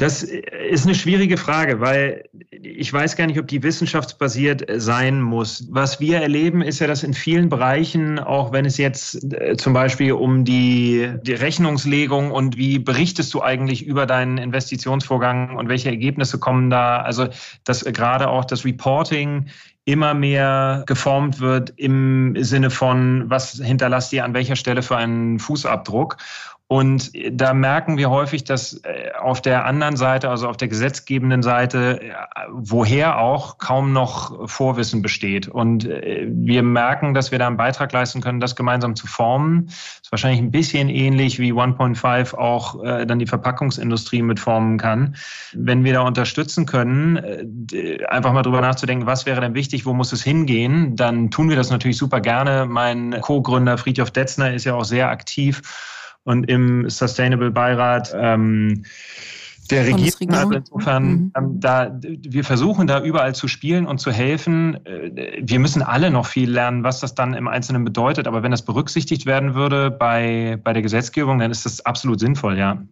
Das 0.00 0.22
ist 0.22 0.86
eine 0.86 0.94
schwierige 0.94 1.36
Frage, 1.36 1.80
weil 1.80 2.24
ich 2.50 2.90
weiß 2.90 3.16
gar 3.16 3.26
nicht, 3.26 3.38
ob 3.38 3.48
die 3.48 3.62
wissenschaftsbasiert 3.62 4.64
sein 4.76 5.20
muss. 5.20 5.68
Was 5.70 6.00
wir 6.00 6.22
erleben, 6.22 6.62
ist 6.62 6.78
ja, 6.78 6.86
dass 6.86 7.02
in 7.02 7.12
vielen 7.12 7.50
Bereichen, 7.50 8.18
auch 8.18 8.50
wenn 8.50 8.64
es 8.64 8.78
jetzt 8.78 9.30
äh, 9.34 9.58
zum 9.58 9.74
Beispiel 9.74 10.12
um 10.12 10.46
die, 10.46 11.12
die 11.22 11.34
Rechnungslegung 11.34 12.30
und 12.30 12.56
wie 12.56 12.78
berichtest 12.78 13.34
du 13.34 13.42
eigentlich 13.42 13.84
über 13.84 14.06
deinen 14.06 14.38
Investitionsvorgang 14.38 15.56
und 15.56 15.68
welche 15.68 15.90
Ergebnisse 15.90 16.38
kommen 16.38 16.70
da, 16.70 17.02
also 17.02 17.28
dass 17.64 17.84
gerade 17.84 18.30
auch 18.30 18.46
das 18.46 18.64
Reporting 18.64 19.48
immer 19.90 20.14
mehr 20.14 20.84
geformt 20.86 21.40
wird 21.40 21.72
im 21.76 22.36
Sinne 22.38 22.70
von, 22.70 23.28
was 23.28 23.52
hinterlasst 23.52 24.12
ihr 24.12 24.24
an 24.24 24.34
welcher 24.34 24.56
Stelle 24.56 24.82
für 24.82 24.96
einen 24.96 25.38
Fußabdruck. 25.38 26.16
Und 26.72 27.10
da 27.32 27.52
merken 27.52 27.98
wir 27.98 28.10
häufig, 28.10 28.44
dass 28.44 28.74
äh, 28.84 29.10
auf 29.20 29.42
der 29.42 29.64
anderen 29.64 29.96
Seite, 29.96 30.30
also 30.30 30.48
auf 30.48 30.56
der 30.56 30.68
gesetzgebenden 30.68 31.42
Seite, 31.42 32.00
äh, 32.00 32.12
woher 32.48 33.18
auch 33.18 33.58
kaum 33.58 33.92
noch 33.92 34.48
Vorwissen 34.48 35.02
besteht. 35.02 35.48
Und 35.48 35.84
äh, 35.84 36.28
wir 36.30 36.62
merken, 36.62 37.12
dass 37.12 37.32
wir 37.32 37.40
da 37.40 37.48
einen 37.48 37.56
Beitrag 37.56 37.92
leisten 37.92 38.20
können, 38.20 38.38
das 38.38 38.54
gemeinsam 38.54 38.94
zu 38.94 39.08
formen. 39.08 39.66
Das 39.66 40.00
ist 40.04 40.12
wahrscheinlich 40.12 40.40
ein 40.40 40.52
bisschen 40.52 40.88
ähnlich 40.88 41.40
wie 41.40 41.52
1.5 41.52 42.36
auch 42.36 42.80
dann 42.84 43.18
die 43.18 43.26
Verpackungsindustrie 43.26 44.22
mitformen 44.22 44.78
kann. 44.78 45.16
Wenn 45.52 45.82
wir 45.82 45.94
da 45.94 46.02
unterstützen 46.02 46.66
können, 46.66 47.18
einfach 48.08 48.32
mal 48.32 48.42
drüber 48.42 48.60
nachzudenken, 48.60 49.06
was 49.06 49.26
wäre 49.26 49.40
denn 49.40 49.54
wichtig, 49.54 49.86
wo 49.86 49.92
muss 49.92 50.12
es 50.12 50.22
hingehen, 50.22 50.94
dann 50.94 51.30
tun 51.30 51.48
wir 51.48 51.56
das 51.56 51.70
natürlich 51.70 51.96
super 51.96 52.20
gerne. 52.20 52.66
Mein 52.66 53.20
Co-Gründer 53.20 53.76
Friedhof 53.78 54.10
Detzner 54.10 54.52
ist 54.52 54.64
ja 54.64 54.74
auch 54.74 54.84
sehr 54.84 55.08
aktiv 55.08 55.62
und 56.30 56.44
im 56.44 56.88
Sustainable 56.88 57.50
Beirat 57.50 58.14
ähm, 58.16 58.84
der 59.70 59.86
Regierung. 59.86 60.30
Also 60.30 60.52
insofern, 60.52 61.04
mhm. 61.04 61.32
ähm, 61.36 61.60
da, 61.60 61.98
wir 62.02 62.44
versuchen 62.44 62.86
da 62.86 63.02
überall 63.02 63.34
zu 63.34 63.48
spielen 63.48 63.86
und 63.86 63.98
zu 63.98 64.10
helfen. 64.12 64.84
Äh, 64.86 65.42
wir 65.42 65.58
müssen 65.58 65.82
alle 65.82 66.10
noch 66.10 66.26
viel 66.26 66.50
lernen, 66.50 66.84
was 66.84 67.00
das 67.00 67.14
dann 67.14 67.34
im 67.34 67.48
Einzelnen 67.48 67.84
bedeutet. 67.84 68.26
Aber 68.26 68.42
wenn 68.42 68.50
das 68.50 68.64
berücksichtigt 68.64 69.26
werden 69.26 69.54
würde 69.54 69.90
bei, 69.90 70.58
bei 70.62 70.72
der 70.72 70.82
Gesetzgebung, 70.82 71.38
dann 71.38 71.50
ist 71.50 71.66
das 71.66 71.84
absolut 71.84 72.20
sinnvoll, 72.20 72.58
ja. 72.58 72.82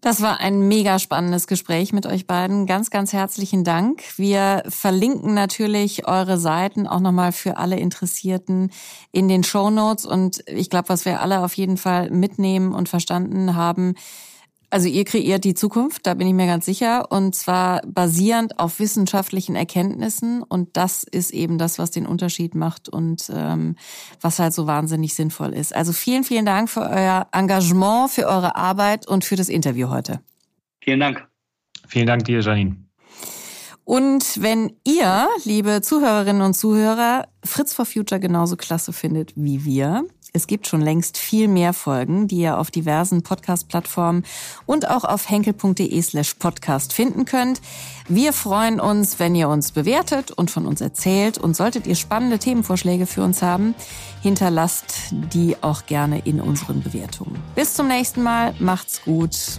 Das 0.00 0.20
war 0.20 0.40
ein 0.40 0.68
mega 0.68 0.98
spannendes 0.98 1.46
Gespräch 1.46 1.92
mit 1.92 2.06
euch 2.06 2.26
beiden. 2.26 2.66
Ganz, 2.66 2.90
ganz 2.90 3.12
herzlichen 3.12 3.64
Dank. 3.64 4.02
Wir 4.16 4.62
verlinken 4.68 5.34
natürlich 5.34 6.06
eure 6.06 6.38
Seiten 6.38 6.86
auch 6.86 7.00
nochmal 7.00 7.32
für 7.32 7.56
alle 7.56 7.78
Interessierten 7.78 8.70
in 9.10 9.28
den 9.28 9.42
Show 9.42 9.70
Notes. 9.70 10.04
Und 10.04 10.44
ich 10.46 10.70
glaube, 10.70 10.88
was 10.90 11.04
wir 11.04 11.20
alle 11.20 11.44
auf 11.44 11.54
jeden 11.54 11.76
Fall 11.76 12.10
mitnehmen 12.10 12.74
und 12.74 12.88
verstanden 12.88 13.56
haben, 13.56 13.94
also 14.70 14.88
ihr 14.88 15.04
kreiert 15.04 15.44
die 15.44 15.54
Zukunft, 15.54 16.06
da 16.06 16.14
bin 16.14 16.26
ich 16.26 16.34
mir 16.34 16.46
ganz 16.46 16.66
sicher, 16.66 17.10
und 17.12 17.34
zwar 17.34 17.82
basierend 17.86 18.58
auf 18.58 18.80
wissenschaftlichen 18.80 19.54
Erkenntnissen. 19.54 20.42
Und 20.42 20.76
das 20.76 21.04
ist 21.04 21.32
eben 21.32 21.58
das, 21.58 21.78
was 21.78 21.90
den 21.90 22.06
Unterschied 22.06 22.54
macht 22.54 22.88
und 22.88 23.30
ähm, 23.32 23.76
was 24.20 24.38
halt 24.38 24.52
so 24.52 24.66
wahnsinnig 24.66 25.14
sinnvoll 25.14 25.52
ist. 25.52 25.74
Also 25.74 25.92
vielen, 25.92 26.24
vielen 26.24 26.46
Dank 26.46 26.68
für 26.68 26.82
euer 26.82 27.28
Engagement, 27.32 28.10
für 28.10 28.26
eure 28.26 28.56
Arbeit 28.56 29.06
und 29.06 29.24
für 29.24 29.36
das 29.36 29.48
Interview 29.48 29.88
heute. 29.88 30.20
Vielen 30.80 31.00
Dank. 31.00 31.26
Vielen 31.86 32.06
Dank 32.06 32.24
dir, 32.24 32.40
Janine. 32.40 32.76
Und 33.84 34.42
wenn 34.42 34.72
ihr, 34.82 35.28
liebe 35.44 35.80
Zuhörerinnen 35.80 36.42
und 36.42 36.54
Zuhörer, 36.54 37.28
Fritz 37.44 37.72
for 37.72 37.86
Future 37.86 38.20
genauso 38.20 38.56
klasse 38.56 38.92
findet 38.92 39.32
wie 39.36 39.64
wir, 39.64 40.04
es 40.36 40.46
gibt 40.46 40.66
schon 40.66 40.82
längst 40.82 41.18
viel 41.18 41.48
mehr 41.48 41.72
Folgen, 41.72 42.28
die 42.28 42.36
ihr 42.36 42.58
auf 42.58 42.70
diversen 42.70 43.22
Podcast-Plattformen 43.22 44.24
und 44.66 44.88
auch 44.88 45.04
auf 45.04 45.28
henkel.de 45.28 46.02
slash 46.02 46.34
podcast 46.34 46.92
finden 46.92 47.24
könnt. 47.24 47.60
Wir 48.08 48.32
freuen 48.32 48.78
uns, 48.78 49.18
wenn 49.18 49.34
ihr 49.34 49.48
uns 49.48 49.72
bewertet 49.72 50.30
und 50.30 50.50
von 50.50 50.66
uns 50.66 50.80
erzählt. 50.80 51.38
Und 51.38 51.56
solltet 51.56 51.86
ihr 51.86 51.96
spannende 51.96 52.38
Themenvorschläge 52.38 53.06
für 53.06 53.24
uns 53.24 53.42
haben, 53.42 53.74
hinterlasst 54.22 54.94
die 55.10 55.56
auch 55.62 55.86
gerne 55.86 56.20
in 56.20 56.40
unseren 56.40 56.82
Bewertungen. 56.82 57.36
Bis 57.54 57.74
zum 57.74 57.88
nächsten 57.88 58.22
Mal. 58.22 58.54
Macht's 58.58 59.02
gut. 59.02 59.58